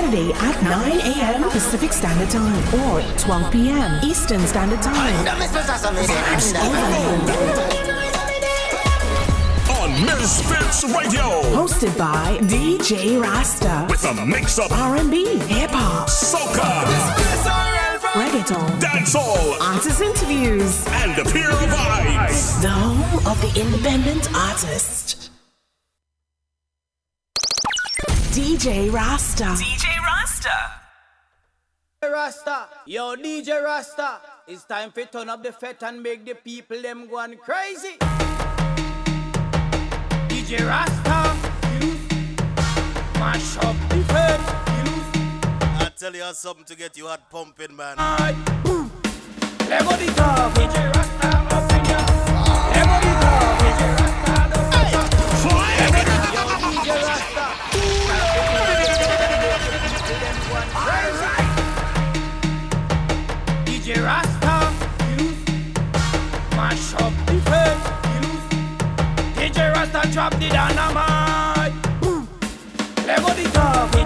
Saturday 0.00 0.32
at 0.32 0.62
9 0.62 1.00
a.m. 1.12 1.50
Pacific 1.50 1.92
Standard 1.92 2.30
Time 2.30 2.56
or 2.80 3.02
12 3.18 3.52
p.m. 3.52 4.00
Eastern 4.02 4.40
Standard 4.46 4.80
Time. 4.80 5.28
On 9.68 9.90
Misfits 10.06 10.84
Radio. 10.84 11.42
Hosted 11.52 11.98
by 11.98 12.38
DJ 12.44 13.20
Rasta. 13.20 13.86
With 13.90 14.02
a 14.06 14.24
mix 14.24 14.58
of 14.58 14.72
R&B, 14.72 15.36
hip-hop, 15.40 16.08
soca 16.08 17.60
reggaeton, 18.14 18.80
dancehall, 18.80 19.60
artist 19.60 20.00
interviews, 20.00 20.86
and 20.88 21.14
the 21.14 21.30
pure 21.30 21.52
vibes. 21.52 22.60
The 22.62 22.70
home 22.70 23.26
of 23.26 23.38
the 23.42 23.60
independent 23.60 24.34
artist. 24.34 25.19
DJ 28.60 28.92
Rasta. 28.92 29.44
DJ 29.56 29.88
Rasta. 30.04 30.50
Rasta. 32.02 32.68
Yo, 32.84 33.16
DJ 33.16 33.64
Rasta. 33.64 34.20
It's 34.46 34.64
time 34.64 34.92
for 34.92 35.06
turn 35.06 35.30
up 35.30 35.42
the 35.42 35.50
fat 35.50 35.82
and 35.82 36.02
make 36.02 36.26
the 36.26 36.34
people 36.34 36.82
them 36.82 37.08
going 37.08 37.38
crazy. 37.38 37.96
DJ 40.28 40.60
Rasta. 40.68 41.34
Mash 43.18 43.56
up 43.64 43.76
the 43.88 44.04
fat. 44.12 44.40
I 45.80 45.90
tell 45.96 46.14
you 46.14 46.22
something 46.34 46.66
to 46.66 46.76
get 46.76 46.98
you 46.98 47.06
heart 47.06 47.22
pumping, 47.30 47.74
man. 47.74 47.96
Right. 47.96 48.36
Boom. 48.62 48.90
DJ 49.56 50.94
Rasta. 50.94 51.39
and 70.02 70.12
drop 70.12 70.32
the 70.34 70.48
dynamite. 70.48 71.72
Level 73.06 73.38
it 73.38 73.56
up. 73.56 73.99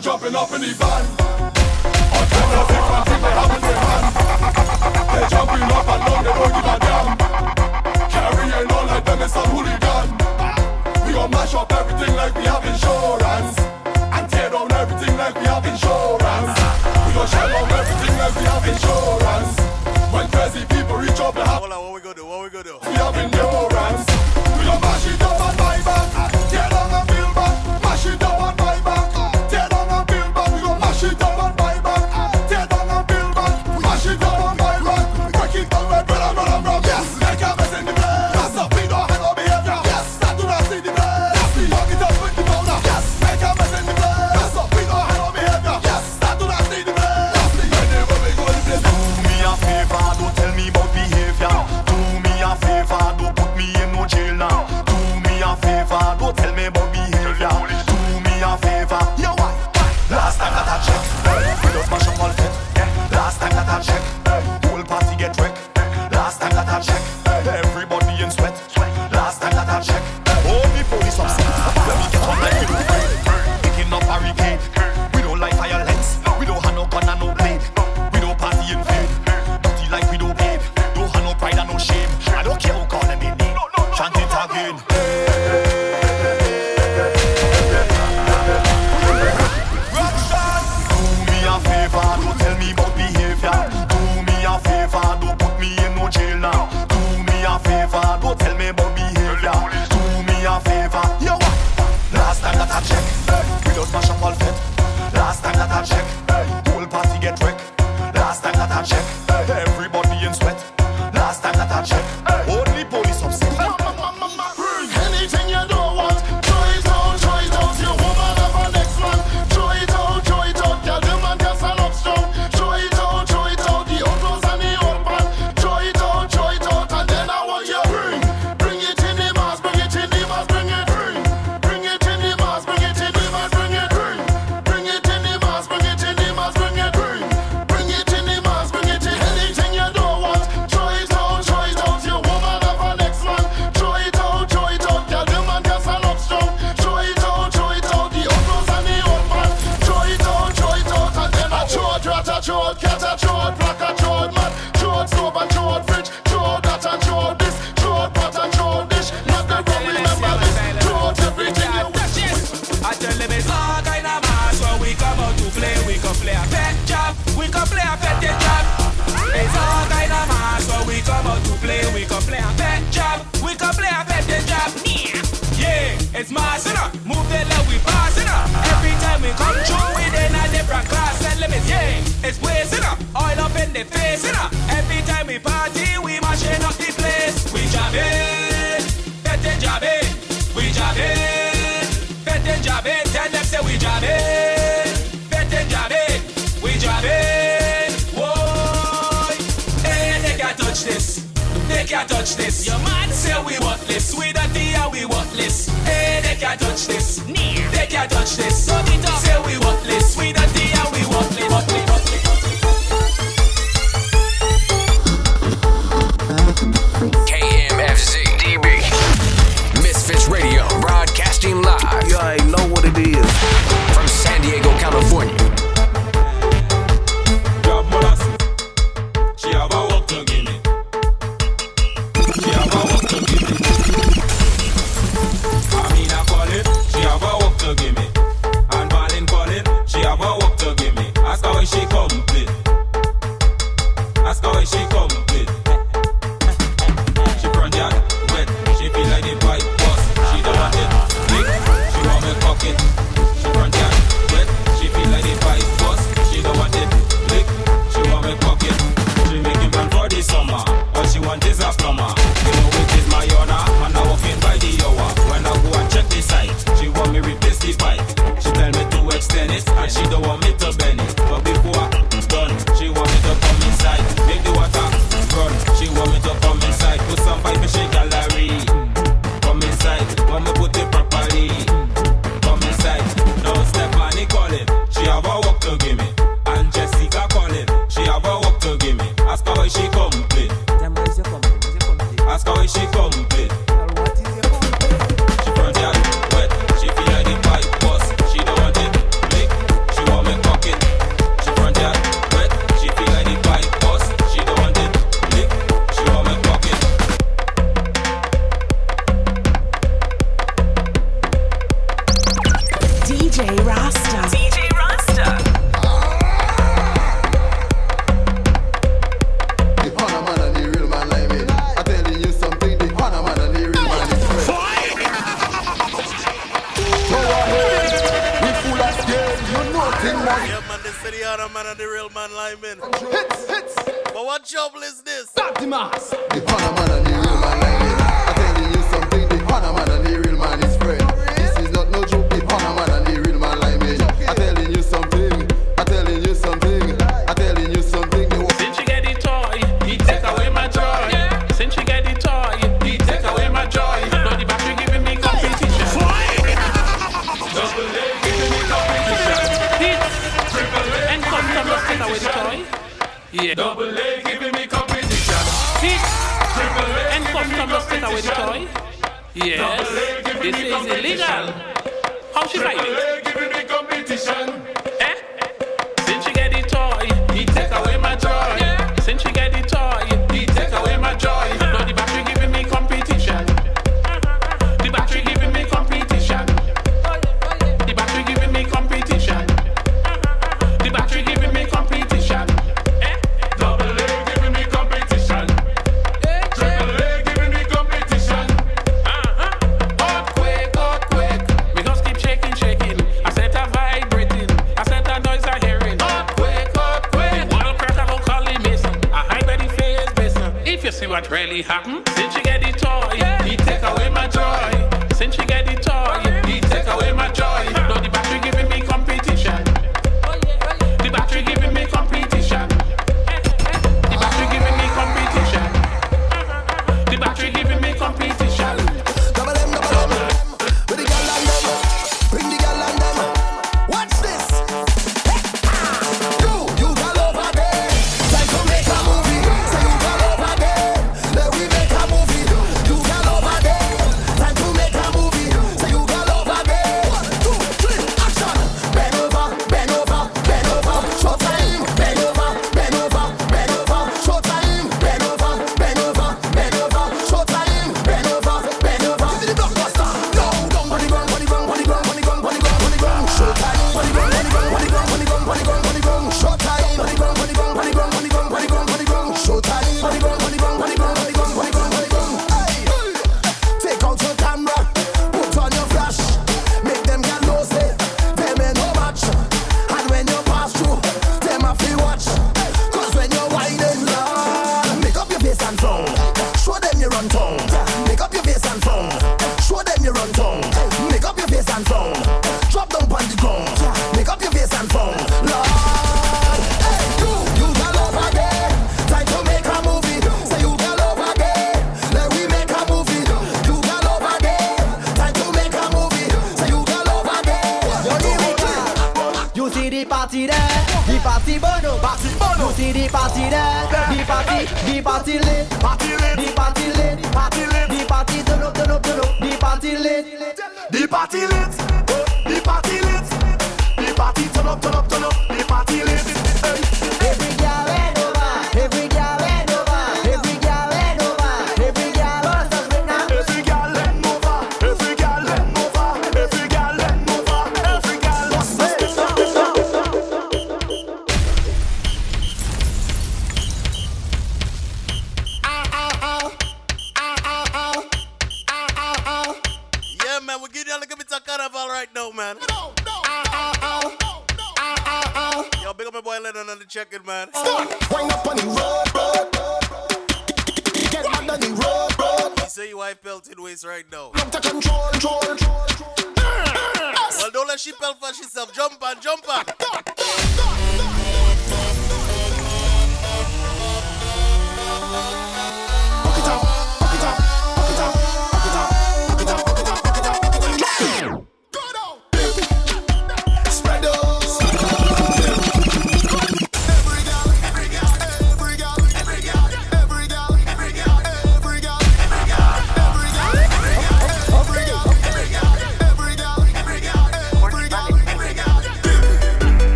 jumping 0.00 0.34
up 0.34 0.52
in 0.52 0.60
the 0.60 0.72
van. 0.78 1.02
On 2.14 2.24
top 2.30 2.50
of 2.54 2.68
the 2.68 2.78
fan, 2.86 3.02
things 3.08 3.24
are 3.24 3.34
having 3.34 3.62
their 3.66 3.78
hand. 3.82 4.06
They're 5.10 5.28
jumping 5.28 5.62
up 5.74 5.88
and 5.88 6.02
down, 6.06 6.22
they 6.24 6.34
don't 6.38 6.52
give 6.54 6.68
a 6.70 6.76
damn. 6.86 7.08
Carrying 8.06 8.70
on 8.70 8.86
like 8.86 9.04
them 9.04 9.22
is 9.22 9.32
some 9.32 9.50
hooligan. 9.50 10.06
We 11.04 11.12
gon' 11.12 11.30
mash 11.30 11.54
up 11.54 11.72
everything 11.72 12.14
like 12.14 12.34
we 12.36 12.44
have 12.44 12.64
insurance. 12.64 13.58
And 14.14 14.30
tear 14.30 14.50
down 14.50 14.70
everything 14.72 15.16
like 15.16 15.34
we 15.34 15.46
have 15.46 15.66
insurance. 15.66 16.54
We 17.06 17.10
gon' 17.16 17.26
shell 17.26 17.50
out 17.58 17.72
everything 17.72 18.14
like 18.18 18.34
we 18.38 18.44
have 18.46 18.66
insurance. 18.70 19.52
When 20.14 20.28
crazy 20.30 20.64
people 20.66 20.96
reach 20.98 21.18
up, 21.18 21.34
they 21.34 21.42
have. 21.42 21.68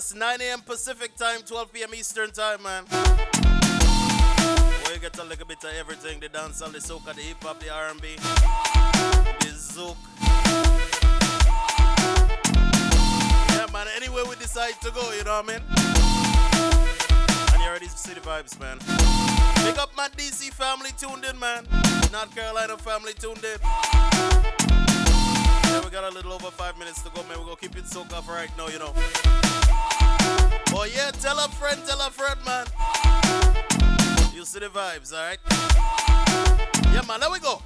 yes, 0.00 0.14
9 0.14 0.40
a.m. 0.40 0.60
Pacific 0.60 1.14
time, 1.14 1.40
12 1.42 1.72
p.m. 1.74 1.94
Eastern 1.94 2.30
time, 2.30 2.62
man. 2.62 2.84
We 4.88 4.98
get 4.98 5.18
a 5.18 5.24
little 5.24 5.46
bit 5.46 5.62
of 5.62 5.74
everything: 5.78 6.20
the 6.20 6.28
dancehall, 6.28 6.72
the 6.72 6.78
soca, 6.78 7.14
the 7.14 7.20
hip 7.20 7.42
hop, 7.42 7.60
the 7.60 7.68
R&B, 7.70 8.16
the 8.16 9.52
zouk. 9.52 9.96
Yeah, 13.56 13.66
man. 13.72 13.86
Anywhere 13.96 14.24
we 14.24 14.36
decide 14.36 14.80
to 14.80 14.90
go, 14.90 15.02
you 15.12 15.24
know 15.24 15.42
what 15.42 15.50
I 15.50 15.52
mean. 15.52 15.62
And 17.52 17.62
you 17.62 17.68
already 17.68 17.88
see 17.88 18.14
the 18.14 18.20
vibes, 18.20 18.58
man. 18.58 18.78
Pick 19.66 19.78
up 19.78 19.94
my 19.96 20.08
DC 20.16 20.50
family 20.54 20.90
tuned 20.96 21.26
in, 21.26 21.38
man. 21.38 21.66
North 22.10 22.34
Carolina 22.34 22.78
family 22.78 23.12
tuned 23.12 23.44
in. 23.44 23.58
Yeah, 25.70 25.84
we 25.84 25.90
got 25.90 26.04
a 26.10 26.14
little 26.14 26.32
over 26.32 26.50
five 26.50 26.78
minutes 26.78 27.02
to 27.02 27.10
go, 27.10 27.22
man. 27.24 27.38
We're 27.38 27.44
gonna 27.44 27.56
keep 27.56 27.76
it 27.76 27.84
soca 27.84 28.22
for 28.24 28.32
right 28.32 28.50
now, 28.56 28.68
you 28.68 28.78
know. 28.78 28.94
Oh 30.72 30.84
yeah, 30.84 31.10
tell 31.10 31.38
a 31.38 31.48
friend, 31.48 31.80
tell 31.86 32.00
a 32.00 32.10
friend, 32.10 32.38
man. 32.46 32.66
You 34.34 34.44
see 34.44 34.60
the 34.60 34.66
vibes, 34.66 35.12
alright? 35.12 35.38
Yeah, 36.92 37.02
man, 37.06 37.20
there 37.20 37.30
we 37.30 37.38
go. 37.38 37.62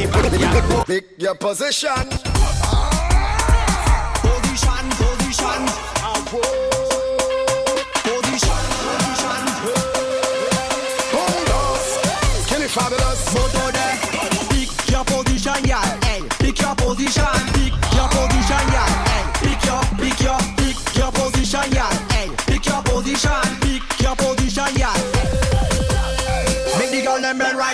Take 0.00 1.04
your 1.18 1.34
position. 1.34 1.90
Position, 4.22 4.88
position. 4.96 5.60
Oh. 6.32 6.69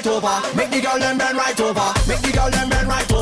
right 0.06 0.24
over. 0.24 0.56
Make 0.56 0.70
the 0.70 0.80
girl 0.80 0.98
them 0.98 1.18
bend 1.18 1.36
right 1.36 1.60
over. 1.60 1.92
Make 2.08 2.20
the 2.20 2.32
girl 2.32 2.50
them 2.50 2.70
bend 2.70 2.88
right 2.88 3.12
over. 3.12 3.15